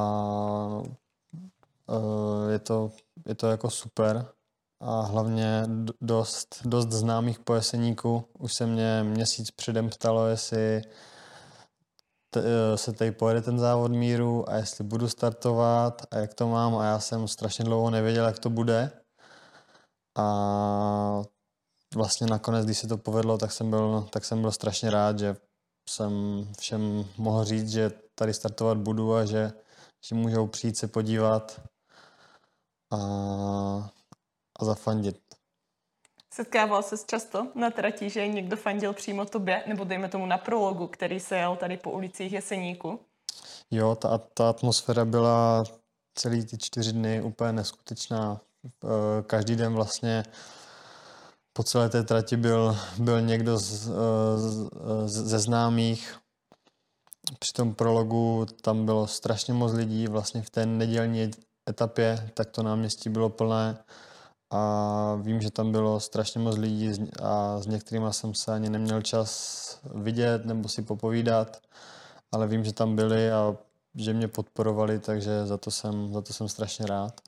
uh, 1.88 2.52
je, 2.52 2.60
to, 2.60 2.92
je 3.26 3.36
to 3.36 3.48
jako 3.48 3.70
super 3.70 4.26
a 4.80 5.02
hlavně 5.02 5.64
dost, 6.02 6.62
dost 6.66 6.92
známých 6.92 7.40
pojeseníků. 7.40 8.26
Už 8.40 8.54
se 8.54 8.66
mě 8.66 9.04
měsíc 9.04 9.52
předem 9.52 9.90
ptalo, 9.90 10.28
jestli 10.28 10.82
Eh, 10.82 11.11
se 12.76 12.94
tady 12.94 13.12
pojede 13.12 13.42
ten 13.42 13.60
závod 13.60 13.92
míru 13.92 14.50
a 14.50 14.56
jestli 14.56 14.84
budu 14.84 15.10
startovat 15.10 16.02
a 16.12 16.18
jak 16.18 16.34
to 16.34 16.48
mám 16.48 16.76
a 16.76 16.86
já 16.86 17.00
jsem 17.00 17.28
strašně 17.28 17.66
dlouho 17.66 17.90
nevěděl, 17.90 18.26
jak 18.26 18.40
to 18.40 18.50
bude. 18.50 18.92
A 20.18 21.24
vlastně 21.96 22.28
nakonec, 22.28 22.66
když 22.66 22.78
se 22.78 22.88
to 22.88 22.98
povedlo, 22.98 23.38
tak 23.38 23.52
jsem 23.52 23.70
byl, 23.70 24.08
tak 24.12 24.26
jsem 24.26 24.42
byl 24.42 24.52
strašně 24.52 24.90
rád, 24.90 25.20
že 25.20 25.36
jsem 25.90 26.46
všem 26.60 27.06
mohl 27.18 27.44
říct, 27.44 27.70
že 27.70 27.92
tady 28.16 28.34
startovat 28.34 28.78
budu 28.78 29.16
a 29.16 29.26
že, 29.26 29.54
že 30.06 30.16
můžou 30.16 30.48
přijít 30.48 30.78
se 30.78 30.88
podívat 30.88 31.62
a, 32.92 32.98
a 34.60 34.66
zafandit. 34.66 35.41
Setkával 36.34 36.84
se 36.84 36.96
často 37.08 37.48
na 37.56 37.72
trati, 37.72 38.10
že 38.10 38.28
někdo 38.28 38.58
fandil 38.58 38.94
přímo 38.94 39.26
tobě, 39.26 39.64
nebo 39.68 39.84
dejme 39.84 40.10
tomu 40.10 40.26
na 40.26 40.38
prologu, 40.38 40.88
který 40.88 41.20
se 41.20 41.38
jel 41.38 41.56
tady 41.56 41.78
po 41.78 41.92
ulicích 41.92 42.34
Jeseníku? 42.34 43.00
Jo, 43.72 43.96
ta, 43.96 44.18
ta 44.18 44.50
atmosféra 44.50 45.06
byla 45.06 45.64
celý 46.16 46.46
ty 46.46 46.58
čtyři 46.58 46.94
dny 46.94 47.22
úplně 47.22 47.54
neskutečná. 47.54 48.42
Každý 49.28 49.56
den 49.56 49.74
vlastně 49.74 50.24
po 51.54 51.64
celé 51.64 51.90
té 51.90 52.04
trati 52.04 52.38
byl, 52.38 52.78
byl 52.98 53.22
někdo 53.22 53.58
z, 53.58 53.90
eh, 53.90 55.08
z, 55.08 55.08
ze 55.08 55.40
známých. 55.40 56.18
Při 57.40 57.54
tom 57.54 57.74
prologu 57.74 58.46
tam 58.62 58.86
bylo 58.86 59.08
strašně 59.08 59.54
moc 59.54 59.74
lidí, 59.74 60.08
vlastně 60.08 60.42
v 60.42 60.50
té 60.50 60.66
nedělní 60.66 61.32
etapě, 61.70 62.30
tak 62.34 62.52
to 62.52 62.64
náměstí 62.64 63.10
bylo 63.10 63.30
plné 63.30 63.78
a 64.52 65.16
vím, 65.22 65.42
že 65.42 65.52
tam 65.52 65.72
bylo 65.72 66.00
strašně 66.00 66.42
moc 66.42 66.58
lidí 66.58 66.92
a 67.24 67.60
s 67.60 67.68
některými 67.68 68.08
jsem 68.12 68.34
se 68.34 68.54
ani 68.54 68.70
neměl 68.70 69.02
čas 69.02 69.80
vidět 69.94 70.46
nebo 70.46 70.70
si 70.70 70.82
popovídat, 70.82 71.62
ale 72.32 72.48
vím, 72.48 72.64
že 72.64 72.74
tam 72.74 72.96
byli 72.96 73.32
a 73.32 73.58
že 73.96 74.14
mě 74.14 74.28
podporovali, 74.28 75.00
takže 75.00 75.46
za 75.46 75.58
to 75.58 75.72
jsem, 75.72 76.14
za 76.14 76.22
to 76.22 76.34
jsem 76.34 76.50
strašně 76.50 76.86
rád. 76.86 77.22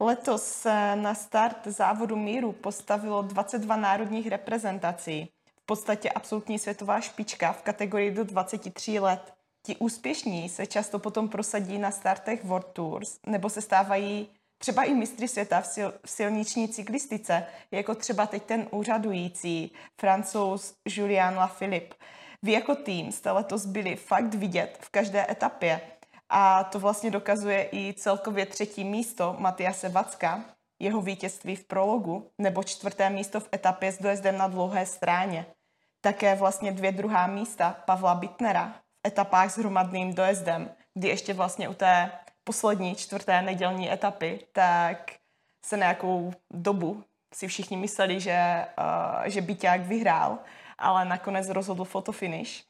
Letos 0.00 0.66
na 0.94 1.14
start 1.14 1.66
závodu 1.66 2.16
míru 2.16 2.52
postavilo 2.52 3.22
22 3.22 3.76
národních 3.76 4.28
reprezentací. 4.28 5.28
V 5.62 5.66
podstatě 5.66 6.10
absolutní 6.10 6.58
světová 6.58 7.00
špička 7.00 7.52
v 7.52 7.62
kategorii 7.62 8.10
do 8.10 8.24
23 8.24 8.98
let. 8.98 9.34
Ti 9.66 9.76
úspěšní 9.76 10.48
se 10.48 10.66
často 10.66 10.98
potom 10.98 11.28
prosadí 11.28 11.78
na 11.78 11.90
startech 11.90 12.44
World 12.44 12.66
Tours 12.72 13.18
nebo 13.26 13.50
se 13.50 13.62
stávají 13.62 14.28
třeba 14.62 14.84
i 14.84 14.94
mistry 14.94 15.28
světa 15.28 15.60
v, 15.60 15.66
sil, 15.74 15.88
v 16.06 16.10
silniční 16.10 16.68
cyklistice, 16.68 17.46
jako 17.70 17.94
třeba 17.94 18.26
teď 18.26 18.42
ten 18.42 18.66
úřadující 18.70 19.72
francouz 20.00 20.74
Julian 20.88 21.36
Lafilippe. 21.36 21.94
Vy 22.42 22.52
jako 22.52 22.74
tým 22.74 23.12
jste 23.12 23.30
letos 23.30 23.66
byli 23.66 23.96
fakt 23.96 24.34
vidět 24.34 24.78
v 24.80 24.88
každé 24.90 25.26
etapě 25.30 25.80
a 26.28 26.64
to 26.64 26.80
vlastně 26.80 27.10
dokazuje 27.10 27.68
i 27.72 27.94
celkově 27.94 28.46
třetí 28.46 28.84
místo 28.84 29.36
Matiase 29.38 29.88
Vacka, 29.88 30.44
jeho 30.80 31.00
vítězství 31.00 31.56
v 31.56 31.64
prologu, 31.64 32.30
nebo 32.38 32.62
čtvrté 32.62 33.10
místo 33.10 33.40
v 33.40 33.48
etapě 33.54 33.92
s 33.92 33.98
dojezdem 33.98 34.38
na 34.38 34.48
dlouhé 34.48 34.86
stráně. 34.86 35.46
Také 36.00 36.34
vlastně 36.34 36.72
dvě 36.72 36.92
druhá 36.92 37.26
místa 37.26 37.76
Pavla 37.86 38.14
Bitnera 38.14 38.74
v 39.04 39.08
etapách 39.08 39.52
s 39.52 39.58
hromadným 39.58 40.14
dojezdem, 40.14 40.70
kdy 40.94 41.08
ještě 41.08 41.34
vlastně 41.34 41.68
u 41.68 41.74
té 41.74 42.10
poslední 42.44 42.94
čtvrté 42.94 43.42
nedělní 43.42 43.92
etapy, 43.92 44.40
tak 44.52 45.12
se 45.66 45.76
nějakou 45.76 46.32
dobu 46.50 47.04
si 47.34 47.48
všichni 47.48 47.76
mysleli, 47.76 48.20
že, 48.20 48.66
uh, 48.78 49.24
že 49.24 49.40
Byťák 49.40 49.80
vyhrál, 49.80 50.38
ale 50.78 51.04
nakonec 51.04 51.48
rozhodl 51.48 51.84
fotofinish 51.84 52.64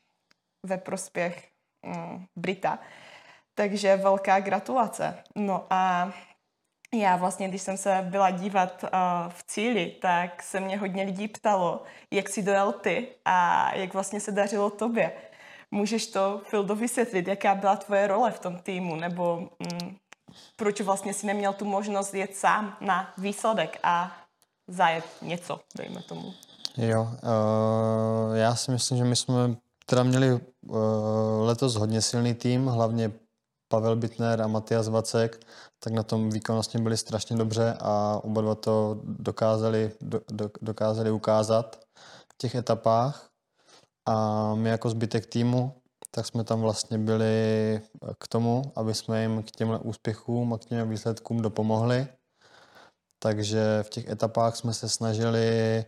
ve 0.66 0.78
prospěch 0.78 1.48
um, 1.82 2.26
Brita. 2.36 2.78
Takže 3.54 3.96
velká 3.96 4.40
gratulace. 4.40 5.18
No 5.36 5.66
a 5.70 6.12
já 6.94 7.16
vlastně, 7.16 7.48
když 7.48 7.62
jsem 7.62 7.76
se 7.76 7.98
byla 8.02 8.30
dívat 8.30 8.84
uh, 8.84 8.88
v 9.28 9.42
cíli, 9.42 9.86
tak 9.86 10.42
se 10.42 10.60
mě 10.60 10.78
hodně 10.78 11.02
lidí 11.02 11.28
ptalo, 11.28 11.82
jak 12.10 12.28
si 12.28 12.42
dojel 12.42 12.72
ty 12.72 13.08
a 13.24 13.68
jak 13.74 13.94
vlastně 13.94 14.20
se 14.20 14.32
dařilo 14.32 14.70
tobě. 14.70 15.12
Můžeš 15.72 16.06
to, 16.06 16.40
Fildo, 16.44 16.74
vysvětlit, 16.74 17.28
jaká 17.28 17.54
byla 17.54 17.76
tvoje 17.76 18.06
role 18.06 18.30
v 18.30 18.38
tom 18.38 18.56
týmu, 18.56 18.96
nebo 18.96 19.36
mm, 19.36 19.96
proč 20.56 20.80
vlastně 20.80 21.14
si 21.14 21.26
neměl 21.26 21.52
tu 21.52 21.64
možnost 21.64 22.14
jet 22.14 22.36
sám 22.36 22.76
na 22.80 23.12
výsledek 23.18 23.78
a 23.82 24.12
zajet 24.68 25.04
něco, 25.22 25.60
dejme 25.76 26.02
tomu. 26.02 26.32
Jo, 26.76 27.02
uh, 27.02 28.36
já 28.36 28.56
si 28.56 28.70
myslím, 28.70 28.98
že 28.98 29.04
my 29.04 29.16
jsme 29.16 29.56
teda 29.86 30.02
měli 30.02 30.32
uh, 30.32 30.40
letos 31.40 31.74
hodně 31.74 32.02
silný 32.02 32.34
tým, 32.34 32.66
hlavně 32.66 33.12
Pavel 33.68 33.96
Bitner 33.96 34.42
a 34.42 34.46
Matias 34.46 34.88
Vacek, 34.88 35.46
tak 35.78 35.92
na 35.92 36.02
tom 36.02 36.30
výkonnostně 36.30 36.80
byli 36.80 36.96
strašně 36.96 37.36
dobře 37.36 37.76
a 37.80 38.20
oba 38.24 38.40
dva 38.40 38.54
to 38.54 39.00
dokázali, 39.04 39.92
do, 40.00 40.20
do, 40.30 40.50
dokázali 40.62 41.10
ukázat 41.10 41.80
v 42.32 42.38
těch 42.38 42.54
etapách. 42.54 43.31
A 44.06 44.54
my 44.54 44.68
jako 44.70 44.90
zbytek 44.90 45.26
týmu, 45.26 45.82
tak 46.10 46.26
jsme 46.26 46.44
tam 46.44 46.60
vlastně 46.60 46.98
byli 46.98 47.80
k 48.18 48.28
tomu, 48.28 48.72
aby 48.76 48.94
jsme 48.94 49.22
jim 49.22 49.42
k 49.42 49.50
těmhle 49.50 49.78
úspěchům 49.78 50.52
a 50.52 50.58
k 50.58 50.64
těm 50.64 50.90
výsledkům 50.90 51.42
dopomohli. 51.42 52.06
Takže 53.18 53.82
v 53.82 53.90
těch 53.90 54.08
etapách 54.08 54.56
jsme 54.56 54.74
se 54.74 54.88
snažili 54.88 55.84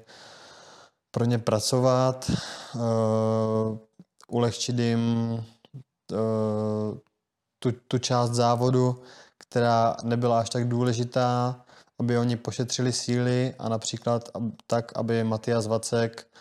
pro 1.11 1.25
ně 1.25 1.39
pracovat, 1.39 2.31
uh, 2.75 3.79
ulehčit 4.29 4.79
jim 4.79 5.33
uh, 6.13 6.99
tu, 7.59 7.73
tu 7.89 7.99
část 7.99 8.31
závodu, 8.31 9.03
která 9.39 9.97
nebyla 10.03 10.39
až 10.41 10.51
tak 10.51 10.69
důležitá, 10.69 11.65
aby 11.99 12.19
oni 12.19 12.37
pošetřili 12.37 12.93
síly 12.93 13.55
a 13.59 13.69
například 13.69 14.29
tak, 14.67 14.93
aby 14.97 15.25
Matias 15.25 15.67
Vacek 15.67 16.27
uh, 16.27 16.35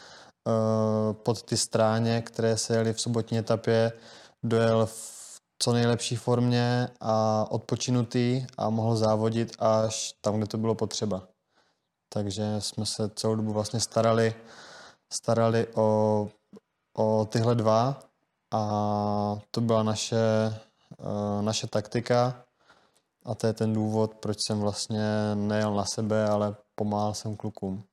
pod 1.14 1.44
ty 1.44 1.58
stráně, 1.58 2.22
které 2.22 2.58
se 2.58 2.76
jeli 2.76 2.94
v 2.94 3.02
sobotní 3.02 3.38
etapě, 3.38 3.92
dojel 4.44 4.86
v 4.86 5.14
co 5.64 5.74
nejlepší 5.74 6.16
formě 6.16 6.90
a 7.02 7.46
odpočinutý 7.52 8.46
a 8.58 8.70
mohl 8.70 8.96
závodit 8.96 9.56
až 9.60 10.14
tam, 10.22 10.38
kde 10.38 10.48
to 10.48 10.58
bylo 10.58 10.76
potřeba. 10.76 11.28
Takže 12.10 12.44
jsme 12.60 12.86
se 12.86 13.10
celou 13.16 13.36
dobu 13.36 13.54
vlastně 13.54 13.80
starali, 13.80 14.36
starali 15.14 15.68
o, 15.76 16.30
o 16.98 17.26
tyhle 17.26 17.56
dva 17.56 18.00
a 18.52 18.62
to 19.52 19.62
byla 19.62 19.84
naše, 19.84 20.16
uh, 20.98 21.42
naše 21.42 21.68
taktika 21.68 22.44
a 23.26 23.36
to 23.36 23.48
je 23.48 23.54
ten 23.54 23.74
důvod, 23.74 24.16
proč 24.16 24.38
jsem 24.48 24.60
vlastně 24.60 25.36
nejel 25.36 25.74
na 25.74 25.86
sebe, 25.86 26.30
ale 26.30 26.56
pomáhal 26.76 27.14
jsem 27.14 27.36
klukům. 27.36 27.84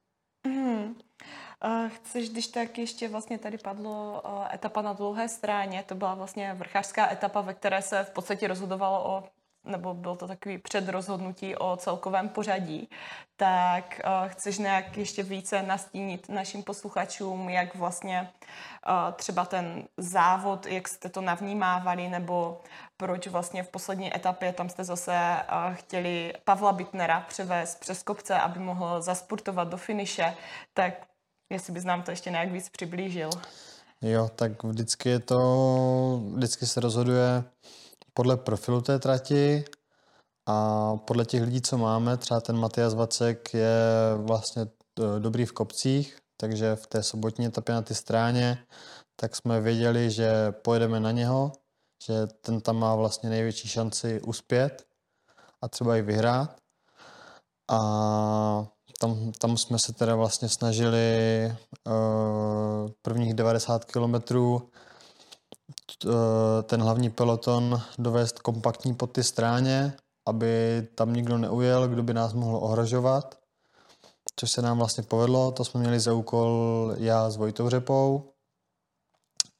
Chceš, 1.89 2.31
když 2.31 2.47
tak 2.47 2.79
ještě 2.79 3.09
vlastně 3.09 3.39
tady 3.39 3.59
padlo 3.59 4.23
etapa 4.55 4.83
na 4.83 4.93
dlouhé 4.93 5.29
stráně, 5.29 5.83
to 5.83 5.95
byla 5.95 6.15
vlastně 6.15 6.55
vrchářská 6.55 7.13
etapa, 7.13 7.41
ve 7.41 7.55
které 7.55 7.83
se 7.83 8.05
v 8.05 8.11
podstatě 8.11 8.49
rozhodovalo 8.49 9.09
o 9.11 9.25
nebo 9.65 9.95
byl 9.95 10.17
to 10.17 10.29
takový 10.29 10.59
předrozhodnutí 10.59 11.57
o 11.57 11.77
celkovém 11.77 12.29
pořadí, 12.29 12.89
tak 13.37 14.01
uh, 14.05 14.29
chceš 14.29 14.59
nějak 14.59 14.97
ještě 14.97 15.23
více 15.23 15.63
nastínit 15.63 16.29
našim 16.29 16.63
posluchačům, 16.63 17.49
jak 17.49 17.75
vlastně 17.75 18.31
uh, 18.89 19.15
třeba 19.15 19.45
ten 19.45 19.85
závod, 19.97 20.67
jak 20.67 20.89
jste 20.89 21.09
to 21.09 21.21
navnímávali, 21.21 22.09
nebo 22.09 22.61
proč 22.97 23.27
vlastně 23.27 23.63
v 23.63 23.69
poslední 23.69 24.17
etapě 24.17 24.53
tam 24.53 24.69
jste 24.69 24.85
zase 24.85 25.13
uh, 25.13 25.75
chtěli 25.75 26.33
Pavla 26.45 26.73
Bitnera 26.73 27.21
převést 27.29 27.81
přes 27.81 28.03
kopce, 28.03 28.39
aby 28.39 28.59
mohl 28.59 29.03
zasportovat 29.03 29.69
do 29.69 29.77
finiše, 29.77 30.37
tak 30.75 31.10
jestli 31.51 31.73
bys 31.73 31.85
nám 31.85 32.03
to 32.03 32.11
ještě 32.11 32.31
nějak 32.31 32.53
víc 32.53 32.69
přiblížil. 32.69 33.31
Jo, 34.03 34.31
tak 34.37 34.65
vždycky 34.65 35.09
je 35.09 35.19
to, 35.19 36.23
vždycky 36.35 36.67
se 36.67 36.81
rozhoduje 36.81 37.45
podle 38.15 38.37
profilu 38.37 38.81
té 38.81 38.99
trati 38.99 39.65
a 40.47 40.97
podle 40.97 41.25
těch 41.25 41.43
lidí, 41.43 41.63
co 41.63 41.79
máme, 41.79 42.17
třeba 42.17 42.41
ten 42.41 42.57
Matias 42.57 42.95
Vacek 42.95 43.55
je 43.55 43.81
vlastně 44.17 44.63
e, 44.63 45.21
dobrý 45.21 45.47
v 45.47 45.53
kopcích, 45.53 46.19
takže 46.37 46.77
v 46.77 46.87
té 46.87 47.03
sobotní 47.03 47.47
etapě 47.47 47.75
na 47.75 47.83
ty 47.83 47.95
stráně, 47.95 48.59
tak 49.17 49.37
jsme 49.37 49.61
věděli, 49.61 50.11
že 50.11 50.53
pojedeme 50.53 51.01
na 51.01 51.11
něho, 51.11 51.53
že 52.07 52.27
ten 52.27 52.61
tam 52.61 52.77
má 52.77 52.95
vlastně 52.95 53.31
největší 53.31 53.69
šanci 53.69 54.21
uspět 54.21 54.87
a 55.63 55.69
třeba 55.69 55.97
i 55.97 56.03
vyhrát. 56.03 56.57
A 57.71 57.79
tam, 59.01 59.33
tam 59.33 59.57
jsme 59.57 59.79
se 59.79 59.93
teda 59.93 60.15
vlastně 60.15 60.49
snažili 60.49 61.53
uh, 61.87 62.91
prvních 63.03 63.35
90 63.35 63.85
kilometrů 63.85 64.71
Eh, 66.07 66.63
ten 66.63 66.83
hlavní 66.83 67.11
peloton 67.11 67.81
dovést 67.99 68.39
kompaktní 68.39 68.95
pod 68.95 69.13
ty 69.13 69.25
stráně, 69.25 69.97
aby 70.29 70.83
tam 70.95 71.13
nikdo 71.13 71.39
neujel, 71.39 71.89
kdo 71.89 72.03
by 72.03 72.15
nás 72.15 72.33
mohl 72.33 72.57
ohrožovat. 72.57 73.39
Což 74.37 74.51
se 74.51 74.63
nám 74.63 74.79
vlastně 74.79 75.03
povedlo, 75.03 75.53
to 75.53 75.65
jsme 75.65 75.81
měli 75.81 76.01
za 76.01 76.13
úkol 76.13 76.95
já 76.99 77.31
s 77.31 77.37
Vojtou 77.37 77.69
Řepou. 77.69 78.33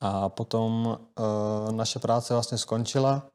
A 0.01 0.29
potom 0.29 0.99
e, 1.69 1.73
naše 1.73 1.99
práce 1.99 2.35
vlastně 2.35 2.59
skončila. 2.59 3.27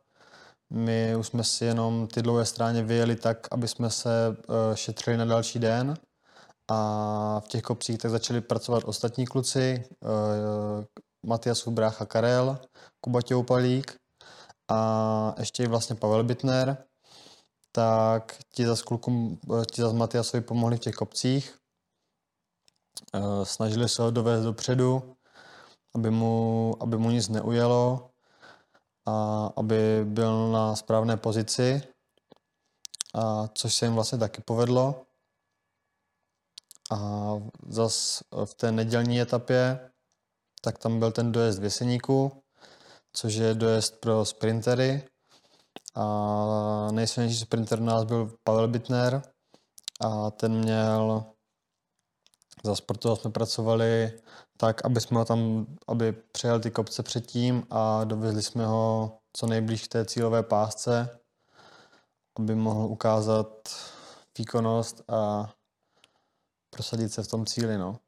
My 0.76 1.16
už 1.16 1.28
jsme 1.28 1.44
si 1.44 1.66
jenom 1.66 2.08
ty 2.08 2.22
dlouhé 2.22 2.46
stráně 2.46 2.84
vyjeli 2.84 3.16
tak, 3.16 3.48
aby 3.52 3.68
jsme 3.68 3.90
se 3.90 4.38
e, 4.74 4.78
šetřili 4.78 5.18
na 5.18 5.26
další 5.26 5.60
den. 5.60 5.94
A 6.72 7.40
v 7.40 7.48
těch 7.48 7.62
kopcích 7.62 7.98
tak 7.98 8.12
začali 8.12 8.42
pracovat 8.42 8.84
ostatní 8.84 9.26
kluci, 9.26 9.60
e, 9.60 9.86
Matiasův 11.26 11.74
brácha 11.74 12.06
Karel, 12.06 12.60
Kuba 13.02 13.22
Těupalík 13.22 13.96
a 14.72 15.36
ještě 15.40 15.64
i 15.64 15.68
vlastně 15.68 15.96
Pavel 15.96 16.24
Bitner, 16.24 16.78
tak 17.72 18.38
ti 18.54 18.66
za 18.66 18.76
klukům, 18.86 19.40
ti 19.72 19.82
za 19.82 19.92
Matiasovi 19.92 20.42
pomohli 20.42 20.78
v 20.78 20.80
těch 20.80 20.96
kopcích. 20.96 21.58
Eh, 23.14 23.46
snažili 23.46 23.90
se 23.90 24.02
ho 24.02 24.12
dovést 24.12 24.44
dopředu, 24.44 25.16
aby 25.96 26.12
mu, 26.12 26.74
aby 26.80 26.98
mu 26.98 27.12
nic 27.12 27.30
neujelo 27.30 28.10
a 29.06 29.46
aby 29.56 30.06
byl 30.06 30.52
na 30.52 30.76
správné 30.76 31.18
pozici, 31.18 31.82
a 33.14 33.48
což 33.54 33.76
se 33.76 33.86
jim 33.86 33.96
vlastně 33.96 34.18
taky 34.18 34.42
povedlo. 34.42 35.06
A 36.92 37.00
zas 37.68 38.24
v 38.46 38.54
té 38.54 38.72
nedělní 38.72 39.22
etapě 39.22 39.92
tak 40.66 40.78
tam 40.78 41.00
byl 41.00 41.12
ten 41.12 41.32
dojezd 41.32 41.60
Věseníku, 41.60 42.44
což 43.14 43.34
je 43.34 43.54
dojezd 43.54 44.00
pro 44.00 44.26
sprintery. 44.26 45.10
A 45.96 46.88
nejsilnější 46.92 47.40
sprinter 47.40 47.80
nás 47.80 48.04
byl 48.04 48.38
Pavel 48.44 48.68
Bitner 48.68 49.22
a 50.02 50.32
ten 50.32 50.58
měl, 50.58 51.26
za 52.66 52.76
sportovou 52.76 53.16
jsme 53.16 53.32
pracovali 53.32 54.12
tak, 54.58 54.86
aby 54.86 55.02
jsme 55.02 55.18
ho 55.18 55.26
tam, 55.26 55.66
aby 55.88 56.12
přejel 56.12 56.60
ty 56.60 56.72
kopce 56.72 57.04
předtím 57.04 57.68
a 57.70 58.04
dovezli 58.04 58.44
jsme 58.44 58.66
ho 58.66 59.18
co 59.34 59.48
nejblíž 59.48 59.84
k 59.84 59.92
té 59.92 60.06
cílové 60.06 60.44
pásce, 60.44 61.20
aby 62.40 62.56
mohl 62.56 62.86
ukázat 62.86 63.70
výkonnost 64.38 65.10
a 65.10 65.52
prosadit 66.70 67.10
se 67.10 67.24
v 67.24 67.28
tom 67.28 67.46
cíli. 67.46 67.78
No. 67.78 68.00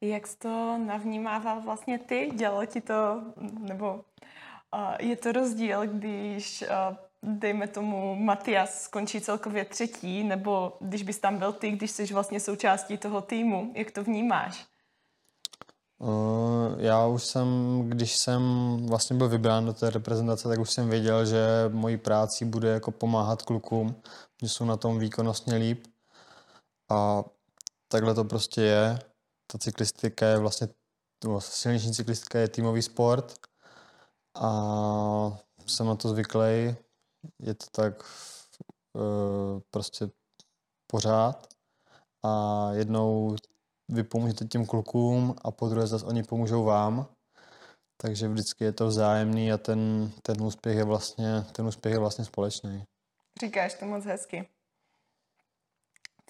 Jak 0.00 0.26
jsi 0.26 0.36
to 0.36 0.78
navnímával 0.78 1.60
vlastně 1.60 1.98
ty? 1.98 2.30
Dělalo 2.34 2.66
ti 2.66 2.80
to, 2.80 3.22
nebo 3.58 3.94
uh, 3.94 4.94
je 4.98 5.16
to 5.16 5.32
rozdíl, 5.32 5.86
když, 5.86 6.62
uh, 6.62 6.96
dejme 7.22 7.68
tomu, 7.68 8.16
Matias 8.16 8.82
skončí 8.82 9.20
celkově 9.20 9.64
třetí, 9.64 10.24
nebo 10.24 10.76
když 10.80 11.02
bys 11.02 11.18
tam 11.18 11.38
byl 11.38 11.52
ty, 11.52 11.70
když 11.70 11.90
jsi 11.90 12.06
vlastně 12.06 12.40
součástí 12.40 12.98
toho 12.98 13.20
týmu, 13.20 13.72
jak 13.76 13.90
to 13.90 14.04
vnímáš? 14.04 14.66
Uh, 15.98 16.74
já 16.78 17.06
už 17.06 17.24
jsem, 17.24 17.48
když 17.88 18.16
jsem 18.16 18.42
vlastně 18.86 19.16
byl 19.16 19.28
vybrán 19.28 19.66
do 19.66 19.72
té 19.72 19.90
reprezentace, 19.90 20.48
tak 20.48 20.58
už 20.58 20.70
jsem 20.70 20.90
věděl, 20.90 21.26
že 21.26 21.46
mojí 21.68 21.96
práci 21.96 22.44
bude 22.44 22.68
jako 22.68 22.90
pomáhat 22.90 23.42
klukům, 23.42 24.02
že 24.42 24.48
jsou 24.48 24.64
na 24.64 24.76
tom 24.76 24.98
výkonnostně 24.98 25.54
líp. 25.54 25.86
A 26.90 27.24
takhle 27.88 28.14
to 28.14 28.24
prostě 28.24 28.62
je 28.62 28.98
ta 29.52 29.58
cyklistika 29.58 30.26
je 30.26 30.38
vlastně, 30.38 30.68
silniční 31.38 31.94
cyklistika 31.94 32.38
je 32.38 32.48
týmový 32.48 32.82
sport 32.82 33.34
a 34.34 34.50
jsem 35.66 35.86
na 35.86 35.94
to 35.94 36.08
zvyklý. 36.08 36.76
Je 37.38 37.54
to 37.54 37.66
tak 37.72 38.02
uh, 38.92 39.60
prostě 39.70 40.10
pořád 40.86 41.46
a 42.22 42.68
jednou 42.72 43.36
vy 43.88 44.02
pomůžete 44.02 44.44
těm 44.44 44.66
klukům 44.66 45.34
a 45.44 45.50
po 45.50 45.68
druhé 45.68 45.86
zase 45.86 46.06
oni 46.06 46.22
pomůžou 46.22 46.64
vám. 46.64 47.06
Takže 47.96 48.28
vždycky 48.28 48.64
je 48.64 48.72
to 48.72 48.86
vzájemný 48.86 49.52
a 49.52 49.58
ten, 49.58 50.10
ten 50.22 50.42
úspěch 50.42 50.76
je 50.76 50.84
vlastně, 50.84 51.44
ten 51.52 51.66
úspěch 51.66 51.92
je 51.92 51.98
vlastně 51.98 52.24
společný. 52.24 52.84
Říkáš 53.40 53.74
to 53.74 53.86
moc 53.86 54.04
hezky. 54.04 54.48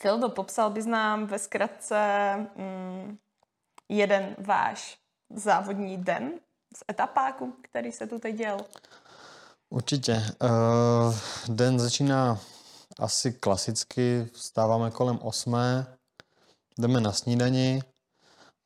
Fildo, 0.01 0.29
popsal 0.29 0.71
bys 0.71 0.87
nám 0.87 1.27
ve 1.27 1.39
zkratce 1.39 1.99
mm, 2.57 3.19
jeden 3.89 4.37
váš 4.39 4.99
závodní 5.31 5.97
den 5.97 6.33
z 6.77 6.85
etapáku, 6.91 7.57
který 7.63 7.93
se 7.93 8.07
tu 8.07 8.19
teď 8.19 8.35
děl? 8.35 8.59
Určitě. 9.71 10.23
Uh, 10.43 11.15
den 11.49 11.79
začíná 11.79 12.41
asi 12.99 13.33
klasicky, 13.33 14.29
vstáváme 14.33 14.91
kolem 14.91 15.19
8, 15.23 15.57
jdeme 16.79 17.01
na 17.01 17.13
snídani. 17.13 17.83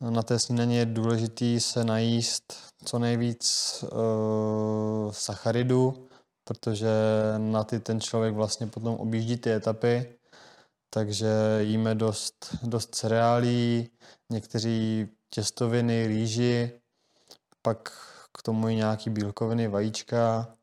Na 0.00 0.22
té 0.22 0.38
snídani 0.38 0.76
je 0.76 0.86
důležitý 0.86 1.60
se 1.60 1.84
najíst 1.84 2.52
co 2.84 2.98
nejvíc 2.98 3.84
uh, 3.92 5.12
sacharidu, 5.12 6.08
protože 6.44 6.90
na 7.38 7.64
ty 7.64 7.80
ten 7.80 8.00
člověk 8.00 8.34
vlastně 8.34 8.66
potom 8.66 8.94
objíždí 8.94 9.36
ty 9.36 9.52
etapy, 9.52 10.18
takže 10.90 11.58
jíme 11.60 11.94
dost, 11.94 12.56
dost 12.62 12.94
cereálí, 12.94 13.90
někteří 14.32 15.08
těstoviny, 15.30 16.06
rýži, 16.06 16.80
pak 17.62 17.92
k 18.32 18.42
tomu 18.42 18.68
i 18.68 18.74
nějaký 18.74 19.10
bílkoviny, 19.10 19.68
vajíčka, 19.68 20.54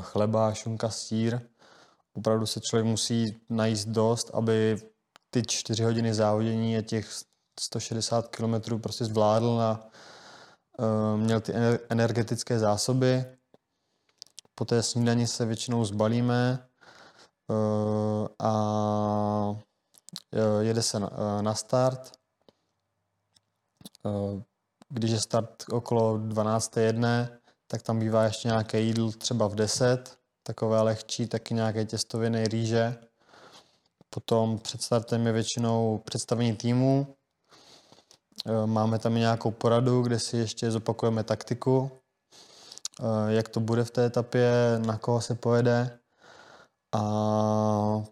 chleba, 0.00 0.54
šunka, 0.54 0.90
sír. 0.90 1.40
Opravdu 2.12 2.46
se 2.46 2.60
člověk 2.60 2.86
musí 2.86 3.40
najíst 3.48 3.88
dost, 3.88 4.30
aby 4.34 4.76
ty 5.30 5.42
čtyři 5.46 5.82
hodiny 5.82 6.14
závodění 6.14 6.76
a 6.76 6.82
těch 6.82 7.08
160 7.60 8.28
km 8.28 8.80
prostě 8.80 9.04
zvládl 9.04 9.60
a 9.60 9.90
uh, 10.78 11.20
měl 11.20 11.40
ty 11.40 11.52
energetické 11.88 12.58
zásoby. 12.58 13.24
Po 14.54 14.64
té 14.64 14.82
snídani 14.82 15.26
se 15.26 15.44
většinou 15.46 15.84
zbalíme 15.84 16.68
uh, 17.48 18.26
a 18.38 19.60
jede 20.60 20.82
se 20.82 21.00
na, 21.00 21.10
na 21.40 21.54
start. 21.54 22.12
Když 24.88 25.10
je 25.10 25.20
start 25.20 25.64
okolo 25.72 26.18
12. 26.18 26.76
tak 27.70 27.82
tam 27.82 27.98
bývá 27.98 28.24
ještě 28.24 28.48
nějaké 28.48 28.80
jídlo 28.80 29.12
třeba 29.12 29.46
v 29.46 29.54
10, 29.54 30.18
takové 30.42 30.82
lehčí, 30.82 31.26
taky 31.26 31.54
nějaké 31.54 31.84
těstoviny, 31.84 32.48
rýže. 32.48 32.96
Potom 34.10 34.58
před 34.58 34.82
startem 34.82 35.26
je 35.26 35.32
většinou 35.32 35.98
představení 36.04 36.56
týmu. 36.56 37.16
E, 38.46 38.66
máme 38.66 38.98
tam 38.98 39.14
nějakou 39.14 39.50
poradu, 39.50 40.02
kde 40.02 40.18
si 40.18 40.36
ještě 40.36 40.70
zopakujeme 40.70 41.24
taktiku, 41.24 41.90
e, 43.00 43.32
jak 43.32 43.48
to 43.48 43.60
bude 43.60 43.84
v 43.84 43.90
té 43.90 44.06
etapě, 44.06 44.52
na 44.86 44.98
koho 44.98 45.20
se 45.20 45.34
pojede. 45.34 45.98
A 46.94 47.02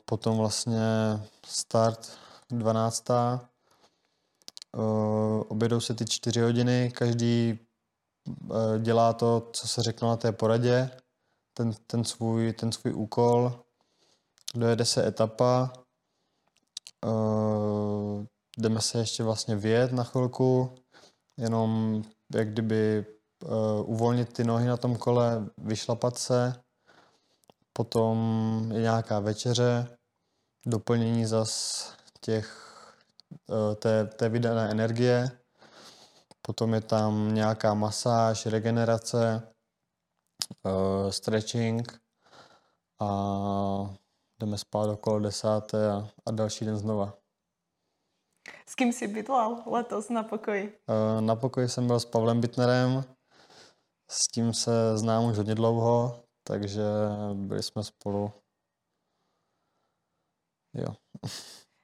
potom 0.05 0.37
vlastně 0.37 0.81
start 1.47 2.18
12. 2.51 3.11
E, 3.11 3.40
obědou 5.49 5.81
se 5.81 5.94
ty 5.94 6.05
čtyři 6.07 6.40
hodiny, 6.40 6.92
každý 6.94 7.68
dělá 8.79 9.12
to, 9.12 9.51
co 9.53 9.69
se 9.69 9.83
řeklo 9.83 10.09
na 10.09 10.17
té 10.17 10.33
poradě, 10.33 10.91
ten, 11.55 11.73
ten, 11.87 12.05
svůj, 12.05 12.53
ten 12.53 12.73
svůj 12.73 12.95
úkol, 12.95 13.64
dojede 14.55 14.85
se 14.85 15.07
etapa, 15.07 15.73
uh, 17.07 18.25
jdeme 18.59 18.81
se 18.81 18.99
ještě 18.99 19.23
vlastně 19.23 19.57
vyjet 19.57 19.93
na 19.93 20.05
chvilku, 20.05 20.75
jenom 21.37 22.03
jak 22.35 22.53
kdyby 22.53 23.07
uh, 23.45 23.91
uvolnit 23.91 24.33
ty 24.33 24.45
nohy 24.45 24.67
na 24.67 24.77
tom 24.77 24.97
kole, 24.97 25.47
vyšlapat 25.59 26.19
se, 26.19 26.55
potom 27.73 28.19
je 28.75 28.81
nějaká 28.81 29.21
večeře, 29.21 29.99
doplnění 30.67 31.27
zas 31.27 31.83
těch, 32.21 32.69
uh, 33.47 33.75
té, 33.75 34.07
té 34.07 34.29
vydané 34.29 34.71
energie, 34.71 35.31
Potom 36.49 36.75
je 36.75 36.81
tam 36.81 37.35
nějaká 37.35 37.75
masáž, 37.75 38.47
regenerace, 38.47 39.53
uh, 40.65 41.11
stretching 41.11 42.01
a 43.01 43.07
jdeme 44.41 44.59
spát 44.59 44.91
okolo 44.91 45.19
desáté 45.21 45.91
a, 45.91 46.09
a 46.27 46.31
další 46.31 46.65
den 46.65 46.77
znova. 46.77 47.19
S 48.69 48.75
kým 48.75 48.93
jsi 48.93 49.09
bydlel 49.09 49.63
letos 49.67 50.09
na 50.09 50.23
pokoji? 50.23 50.79
Uh, 50.89 51.21
na 51.21 51.37
pokoji 51.37 51.69
jsem 51.69 51.87
byl 51.87 52.01
s 52.01 52.05
Pavlem 52.05 52.41
Bitnerem, 52.41 53.05
s 54.11 54.29
tím 54.29 54.55
se 54.55 54.99
znám 54.99 55.25
už 55.25 55.37
hodně 55.37 55.55
dlouho, 55.55 56.25
takže 56.47 56.83
byli 57.35 57.63
jsme 57.63 57.85
spolu. 57.85 58.33
Jo. 60.75 60.95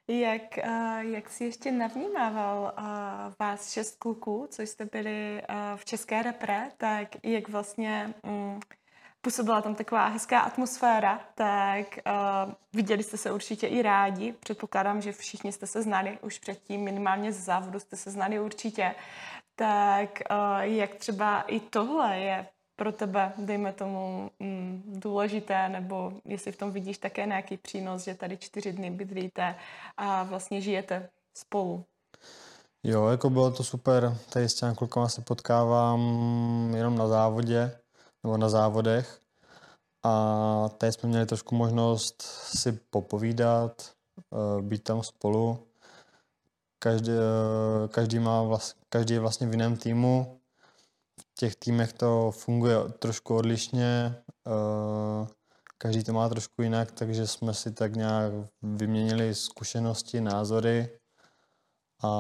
Jak, 0.08 0.56
jak 1.00 1.30
jsi 1.30 1.44
ještě 1.44 1.72
navnímával 1.72 2.72
vás 3.38 3.72
šest 3.72 3.98
kluků, 3.98 4.46
co 4.50 4.62
jste 4.62 4.84
byli 4.84 5.42
v 5.76 5.84
České 5.84 6.22
repre, 6.22 6.70
tak 6.76 7.08
jak 7.22 7.48
vlastně 7.48 8.14
um, 8.22 8.60
působila 9.20 9.62
tam 9.62 9.74
taková 9.74 10.06
hezká 10.06 10.40
atmosféra, 10.40 11.20
tak 11.34 11.86
viděli 12.72 13.02
jste 13.02 13.16
se 13.16 13.32
určitě 13.32 13.66
i 13.66 13.82
rádi. 13.82 14.32
Předpokládám, 14.32 15.00
že 15.00 15.12
všichni 15.12 15.52
jste 15.52 15.66
se 15.66 15.82
znali 15.82 16.18
už 16.22 16.38
předtím, 16.38 16.84
minimálně 16.84 17.32
z 17.32 17.44
závodu 17.44 17.80
jste 17.80 17.96
se 17.96 18.10
znali 18.10 18.40
určitě. 18.40 18.94
Tak 19.56 20.22
jak 20.60 20.94
třeba 20.94 21.42
i 21.42 21.60
tohle 21.60 22.18
je 22.18 22.46
pro 22.76 22.92
tebe, 22.92 23.32
dejme 23.38 23.72
tomu, 23.72 24.30
mm, 24.38 24.82
důležité, 24.86 25.68
nebo 25.68 26.12
jestli 26.24 26.52
v 26.52 26.56
tom 26.56 26.72
vidíš 26.72 26.98
také 26.98 27.26
nějaký 27.26 27.56
přínos, 27.56 28.04
že 28.04 28.14
tady 28.14 28.36
čtyři 28.36 28.72
dny 28.72 28.90
bydlíte 28.90 29.54
a 29.96 30.22
vlastně 30.22 30.60
žijete 30.60 31.08
spolu. 31.36 31.84
Jo, 32.82 33.06
jako 33.06 33.30
bylo 33.30 33.50
to 33.50 33.64
super. 33.64 34.16
Tady 34.32 34.48
s 34.48 34.54
těmi 34.54 34.74
klukama 34.74 35.08
se 35.08 35.20
potkávám 35.20 36.00
jenom 36.76 36.98
na 36.98 37.08
závodě, 37.08 37.78
nebo 38.22 38.36
na 38.36 38.48
závodech. 38.48 39.20
A 40.02 40.68
tady 40.78 40.92
jsme 40.92 41.08
měli 41.08 41.26
trošku 41.26 41.54
možnost 41.54 42.22
si 42.56 42.72
popovídat, 42.72 43.92
eh, 44.18 44.62
být 44.62 44.82
tam 44.82 45.02
spolu. 45.02 45.58
Každý, 46.78 47.12
eh, 47.12 47.88
každý, 47.88 48.18
má 48.18 48.42
vlast, 48.42 48.76
každý 48.88 49.14
je 49.14 49.20
vlastně 49.20 49.46
v 49.46 49.50
jiném 49.50 49.76
týmu, 49.76 50.40
těch 51.34 51.56
týmech 51.56 51.92
to 51.92 52.30
funguje 52.30 52.76
trošku 52.98 53.36
odlišně, 53.36 54.22
eh, 54.46 55.26
každý 55.78 56.04
to 56.04 56.12
má 56.12 56.28
trošku 56.28 56.62
jinak, 56.62 56.92
takže 56.92 57.26
jsme 57.26 57.54
si 57.54 57.72
tak 57.72 57.96
nějak 57.96 58.32
vyměnili 58.62 59.34
zkušenosti, 59.34 60.20
názory 60.20 60.98
a 62.02 62.10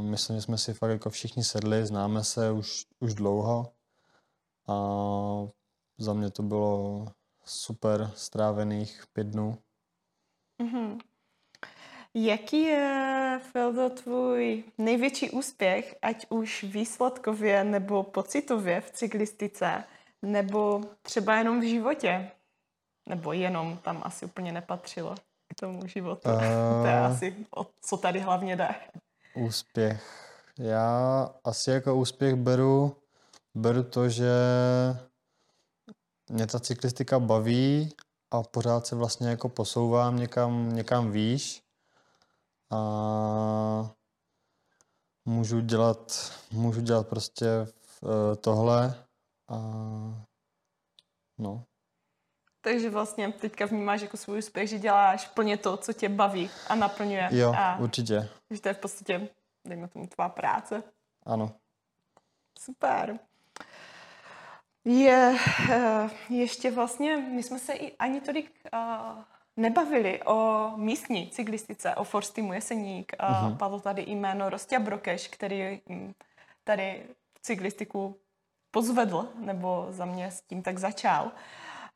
myslím, 0.00 0.36
že 0.36 0.42
jsme 0.42 0.58
si 0.58 0.74
fakt 0.74 0.90
jako 0.90 1.10
všichni 1.10 1.44
sedli, 1.44 1.86
známe 1.86 2.24
se 2.24 2.50
už, 2.50 2.86
už 3.00 3.14
dlouho 3.14 3.72
a 4.68 4.74
za 5.98 6.12
mě 6.12 6.30
to 6.30 6.42
bylo 6.42 7.06
super 7.44 8.10
strávených 8.14 9.04
pět 9.12 9.26
dnů. 9.26 9.58
Mm-hmm. 10.62 10.98
Jaký 12.14 12.62
je, 12.62 13.40
Feldo, 13.52 13.90
tvůj 13.90 14.64
největší 14.78 15.30
úspěch, 15.30 15.96
ať 16.02 16.26
už 16.28 16.64
výsledkově 16.64 17.64
nebo 17.64 18.02
pocitově 18.02 18.80
v 18.80 18.90
cyklistice, 18.90 19.84
nebo 20.22 20.80
třeba 21.02 21.36
jenom 21.36 21.60
v 21.60 21.68
životě? 21.68 22.30
Nebo 23.08 23.32
jenom 23.32 23.78
tam 23.78 24.02
asi 24.04 24.24
úplně 24.24 24.52
nepatřilo 24.52 25.14
k 25.48 25.60
tomu 25.60 25.86
životu. 25.86 26.28
Uh, 26.28 26.40
to 26.82 26.86
je 26.86 27.00
asi 27.00 27.36
o 27.56 27.66
co 27.80 27.96
tady 27.96 28.20
hlavně 28.20 28.56
jde. 28.56 28.68
Úspěch. 29.34 30.30
Já 30.58 31.30
asi 31.44 31.70
jako 31.70 31.96
úspěch 31.96 32.34
beru, 32.34 32.96
beru 33.54 33.82
to, 33.82 34.08
že 34.08 34.32
mě 36.30 36.46
ta 36.46 36.60
cyklistika 36.60 37.18
baví 37.18 37.94
a 38.30 38.42
pořád 38.42 38.86
se 38.86 38.96
vlastně 38.96 39.28
jako 39.28 39.48
posouvám 39.48 40.16
někam, 40.16 40.72
někam 40.72 41.10
výš 41.10 41.69
a 42.70 43.90
můžu 45.24 45.60
dělat, 45.60 46.32
můžu 46.52 46.80
dělat 46.80 47.08
prostě 47.08 47.46
eh, 47.46 48.36
tohle 48.36 49.04
a 49.48 49.56
no. 51.38 51.64
Takže 52.60 52.90
vlastně 52.90 53.32
teďka 53.32 53.66
vnímáš 53.66 54.00
jako 54.00 54.16
svůj 54.16 54.38
úspěch, 54.38 54.68
že 54.68 54.78
děláš 54.78 55.28
plně 55.28 55.56
to, 55.56 55.76
co 55.76 55.92
tě 55.92 56.08
baví 56.08 56.50
a 56.68 56.74
naplňuje. 56.74 57.28
Jo, 57.32 57.54
a 57.56 57.76
určitě. 57.78 58.28
Že 58.50 58.60
to 58.60 58.68
je 58.68 58.74
v 58.74 58.78
podstatě, 58.78 59.28
dejme 59.64 59.88
tomu, 59.88 60.06
tvá 60.06 60.28
práce. 60.28 60.82
Ano. 61.26 61.52
Super. 62.58 63.18
Je 64.84 65.36
uh, 65.68 66.10
ještě 66.28 66.70
vlastně, 66.70 67.16
my 67.16 67.42
jsme 67.42 67.58
se 67.58 67.72
i 67.72 67.96
ani 67.96 68.20
tolik 68.20 68.68
uh, 68.72 69.22
nebavili 69.60 70.22
o 70.22 70.70
místní 70.76 71.30
cyklistice, 71.30 71.94
o 71.94 72.04
Forstimu 72.04 72.52
Jeseník. 72.52 73.12
Uh-huh. 73.12 73.56
Padlo 73.56 73.80
tady 73.80 74.02
jméno 74.02 74.50
Rostia 74.50 74.80
Brokeš, 74.80 75.28
který 75.28 75.80
mm, 75.88 76.12
tady 76.64 77.02
cyklistiku 77.42 78.16
pozvedl, 78.70 79.28
nebo 79.38 79.86
za 79.88 80.04
mě 80.04 80.30
s 80.30 80.42
tím 80.42 80.62
tak 80.62 80.78
začal. 80.78 81.32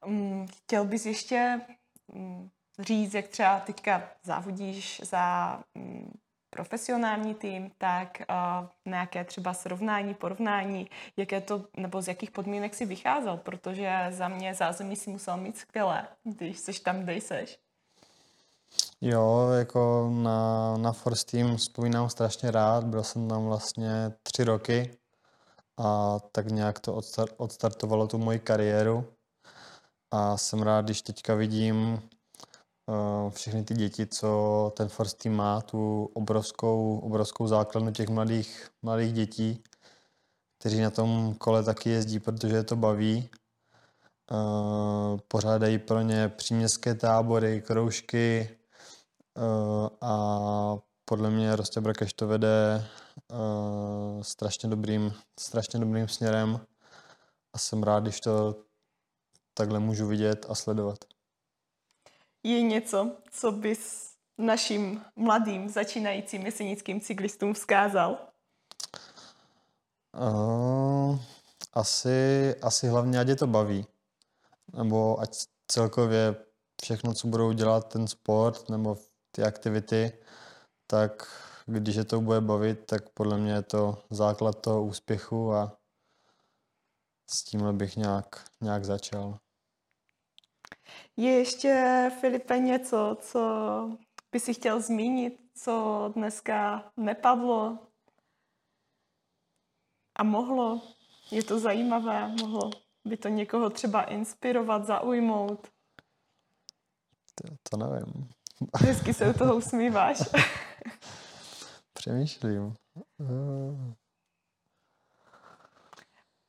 Um, 0.07 0.47
chtěl 0.47 0.85
bys 0.85 1.07
ještě 1.07 1.61
um, 2.07 2.51
říct, 2.79 3.15
jak 3.15 3.29
třeba 3.29 3.61
teďka 3.61 4.11
závodíš 4.23 5.01
za 5.05 5.59
profesionální 6.55 7.35
tým, 7.35 7.71
tak 7.79 8.23
uh, 8.31 8.69
nějaké 8.87 9.25
třeba 9.25 9.55
srovnání, 9.55 10.15
porovnání, 10.15 10.91
jaké 11.17 11.41
to, 11.41 11.65
nebo 11.77 12.03
z 12.03 12.09
jakých 12.09 12.31
podmínek 12.31 12.75
si 12.75 12.87
vycházel, 12.87 13.37
protože 13.37 14.07
za 14.11 14.29
mě 14.29 14.55
zázemí 14.55 14.97
si 14.97 15.11
musel 15.11 15.37
mít 15.37 15.59
skvělé, 15.59 16.07
když 16.25 16.59
jsi 16.59 16.73
tam, 16.81 17.01
kde 17.01 17.15
jsi. 17.15 17.47
Jo, 19.01 19.51
jako 19.59 20.11
na, 20.15 20.77
na 20.77 20.93
Force 20.93 21.27
Team 21.27 21.57
vzpomínám 21.57 22.11
strašně 22.11 22.51
rád, 22.51 22.85
byl 22.85 23.03
jsem 23.03 23.29
tam 23.29 23.45
vlastně 23.45 24.13
tři 24.23 24.45
roky 24.45 24.97
a 25.77 26.19
tak 26.33 26.47
nějak 26.47 26.79
to 26.79 27.01
odstartovalo 27.37 28.07
tu 28.07 28.19
moji 28.19 28.39
kariéru 28.39 29.05
a 30.11 30.37
jsem 30.37 30.63
rád, 30.63 30.85
když 30.85 31.03
teďka 31.03 31.35
vidím 31.35 32.03
všechny 33.31 33.65
ty 33.65 33.75
děti, 33.75 34.07
co 34.07 34.73
ten 34.77 34.89
Force 34.89 35.17
Team 35.17 35.37
má, 35.37 35.61
tu 35.61 36.11
obrovskou, 36.15 36.99
obrovskou 36.99 37.47
základnu 37.47 37.93
těch 37.93 38.09
mladých, 38.09 38.69
mladých 38.83 39.13
dětí, 39.13 39.65
kteří 40.59 40.81
na 40.81 40.91
tom 40.91 41.35
kole 41.35 41.63
taky 41.63 41.91
jezdí, 41.91 42.21
protože 42.21 42.57
je 42.57 42.65
to 42.65 42.77
baví. 42.77 43.29
Uh, 44.31 45.19
pořádají 45.29 45.79
pro 45.79 46.01
ně 46.01 46.29
příměstské 46.29 46.95
tábory, 46.95 47.63
kroužky, 47.63 48.57
Uh, 49.39 49.89
a 50.01 50.79
podle 51.05 51.31
mě 51.31 51.57
Rostě 51.57 51.81
Brakeš 51.81 52.13
to 52.13 52.27
vede 52.27 52.87
strašně, 54.23 54.69
dobrým, 54.69 55.15
strašně 55.41 55.81
dobrým 55.81 56.09
směrem 56.09 56.61
a 57.53 57.59
jsem 57.59 57.83
rád, 57.83 58.03
když 58.03 58.21
to 58.21 58.57
takhle 59.55 59.81
můžu 59.81 60.07
vidět 60.07 60.47
a 60.49 60.55
sledovat. 60.55 60.99
Je 62.45 62.63
něco, 62.63 63.17
co 63.31 63.53
bys 63.53 64.13
našim 64.39 65.05
mladým 65.17 65.69
začínajícím 65.69 66.47
jesenickým 66.47 67.01
cyklistům 67.01 67.55
vzkázal? 67.55 68.19
Uh, 70.13 71.19
asi, 71.73 72.55
asi 72.63 72.89
hlavně, 72.89 73.21
ať 73.21 73.29
je 73.29 73.37
to 73.37 73.47
baví. 73.47 73.87
Nebo 74.73 75.21
ať 75.21 75.37
celkově 75.69 76.37
všechno, 76.83 77.15
co 77.15 77.29
budou 77.29 77.53
dělat 77.53 77.89
ten 77.89 78.09
sport, 78.09 78.69
nebo 78.69 78.97
ty 79.31 79.43
aktivity, 79.43 80.13
tak 80.87 81.41
když 81.67 81.97
je 81.97 82.05
to 82.05 82.21
bude 82.21 82.41
bavit, 82.41 82.87
tak 82.87 83.09
podle 83.09 83.39
mě 83.39 83.53
je 83.53 83.63
to 83.63 84.03
základ 84.11 84.61
toho 84.61 84.85
úspěchu 84.85 85.53
a 85.53 85.79
s 87.31 87.45
tímhle 87.45 87.73
bych 87.73 87.97
nějak, 87.97 88.45
nějak 88.61 88.85
začal. 88.85 89.39
Je 91.17 91.31
ještě, 91.31 92.11
Filipe, 92.21 92.59
něco, 92.59 93.17
co 93.21 93.41
by 94.33 94.41
si 94.41 94.55
chtěl 94.55 94.81
zmínit, 94.81 95.41
co 95.55 96.13
dneska 96.17 96.85
nepadlo 96.97 97.79
a 100.17 100.25
mohlo? 100.25 100.81
Je 101.31 101.43
to 101.43 101.59
zajímavé, 101.59 102.29
mohlo 102.29 102.71
by 103.05 103.17
to 103.17 103.29
někoho 103.29 103.71
třeba 103.71 104.03
inspirovat, 104.03 104.85
zaujmout? 104.85 105.69
To, 107.35 107.57
to 107.71 107.77
nevím. 107.77 108.29
Hezky 108.77 109.15
se 109.15 109.31
u 109.31 109.33
toho 109.33 109.57
usmíváš. 109.57 110.19
Přemýšlím. 111.93 112.75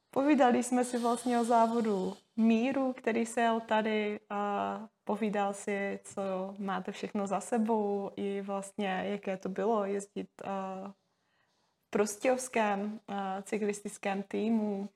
Povídali 0.10 0.63
jsme 0.63 0.86
si 0.86 0.98
vlastně 1.00 1.39
o 1.39 1.43
závodu 1.43 2.17
Míru, 2.38 2.93
který 2.93 3.26
se 3.26 3.41
jel 3.41 3.60
tady 3.60 4.19
a 4.30 4.80
povídal 5.04 5.54
si, 5.54 6.00
co 6.04 6.56
máte 6.58 6.91
všechno 6.91 7.28
za 7.28 7.39
sebou 7.39 8.12
i 8.15 8.41
vlastně, 8.41 9.04
jaké 9.06 9.38
to 9.38 9.50
bylo 9.50 9.86
jezdit 9.86 10.30
v 10.41 11.89
prostějovském 11.89 13.00
cyklistickém 13.43 14.24
týmu, 14.24 14.89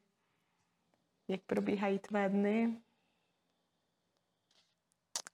jak 1.28 1.41
probíhají 1.41 1.99
tvé 1.99 2.30
dny. 2.30 2.78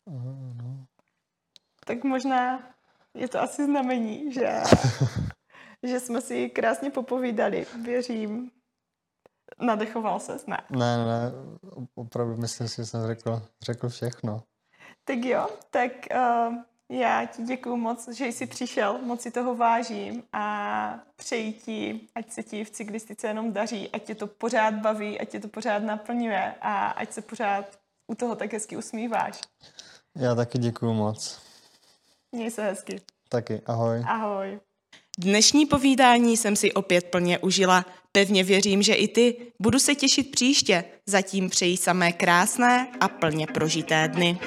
no 0.07 0.85
tak 1.85 2.03
možná 2.03 2.73
je 3.13 3.27
to 3.27 3.41
asi 3.41 3.65
znamení, 3.65 4.33
že, 4.33 4.49
že 5.83 5.99
jsme 5.99 6.21
si 6.21 6.49
krásně 6.49 6.89
popovídali, 6.89 7.65
věřím. 7.83 8.51
Nadechoval 9.61 10.19
se, 10.19 10.37
ne? 10.47 10.57
Ne, 10.69 10.97
ne, 10.97 11.05
ne, 11.05 11.31
opravdu 11.95 12.37
myslím 12.37 12.67
si, 12.67 12.75
že 12.75 12.85
jsem 12.85 13.07
řekl, 13.07 13.41
řekl 13.61 13.89
všechno. 13.89 14.43
Tak 15.03 15.17
jo, 15.25 15.47
tak 15.69 15.91
uh, 16.11 16.55
já 16.89 17.25
ti 17.25 17.43
děkuji 17.43 17.75
moc, 17.75 18.07
že 18.07 18.25
jsi 18.25 18.47
přišel, 18.47 18.97
moc 19.01 19.21
si 19.21 19.31
toho 19.31 19.55
vážím 19.55 20.23
a 20.33 20.99
přeji 21.15 21.53
ti, 21.53 22.07
ať 22.15 22.31
se 22.31 22.43
ti 22.43 22.63
v 22.63 22.69
cyklistice 22.69 23.27
jenom 23.27 23.53
daří, 23.53 23.89
ať 23.89 24.03
tě 24.03 24.15
to 24.15 24.27
pořád 24.27 24.73
baví, 24.73 25.19
ať 25.19 25.29
tě 25.29 25.39
to 25.39 25.47
pořád 25.47 25.83
naplňuje 25.83 26.55
a 26.61 26.87
ať 26.87 27.13
se 27.13 27.21
pořád 27.21 27.65
u 28.07 28.15
toho 28.15 28.35
tak 28.35 28.53
hezky 28.53 28.77
usmíváš. 28.77 29.41
Já 30.15 30.35
taky 30.35 30.57
děkuji 30.57 30.93
moc. 30.93 31.41
Měj 32.31 32.51
se 32.51 32.63
hezky. 32.63 33.01
Taky, 33.29 33.61
ahoj. 33.65 34.03
Ahoj. 34.07 34.59
Dnešní 35.19 35.65
povídání 35.65 36.37
jsem 36.37 36.55
si 36.55 36.73
opět 36.73 37.11
plně 37.11 37.39
užila. 37.39 37.85
Pevně 38.15 38.43
věřím, 38.43 38.81
že 38.81 38.93
i 38.93 39.07
ty. 39.07 39.35
Budu 39.59 39.79
se 39.79 39.95
těšit 39.95 40.31
příště. 40.31 40.83
Zatím 41.05 41.49
přeji 41.49 41.77
samé 41.77 42.11
krásné 42.11 42.87
a 42.99 43.07
plně 43.07 43.47
prožité 43.47 44.07
dny. 44.07 44.37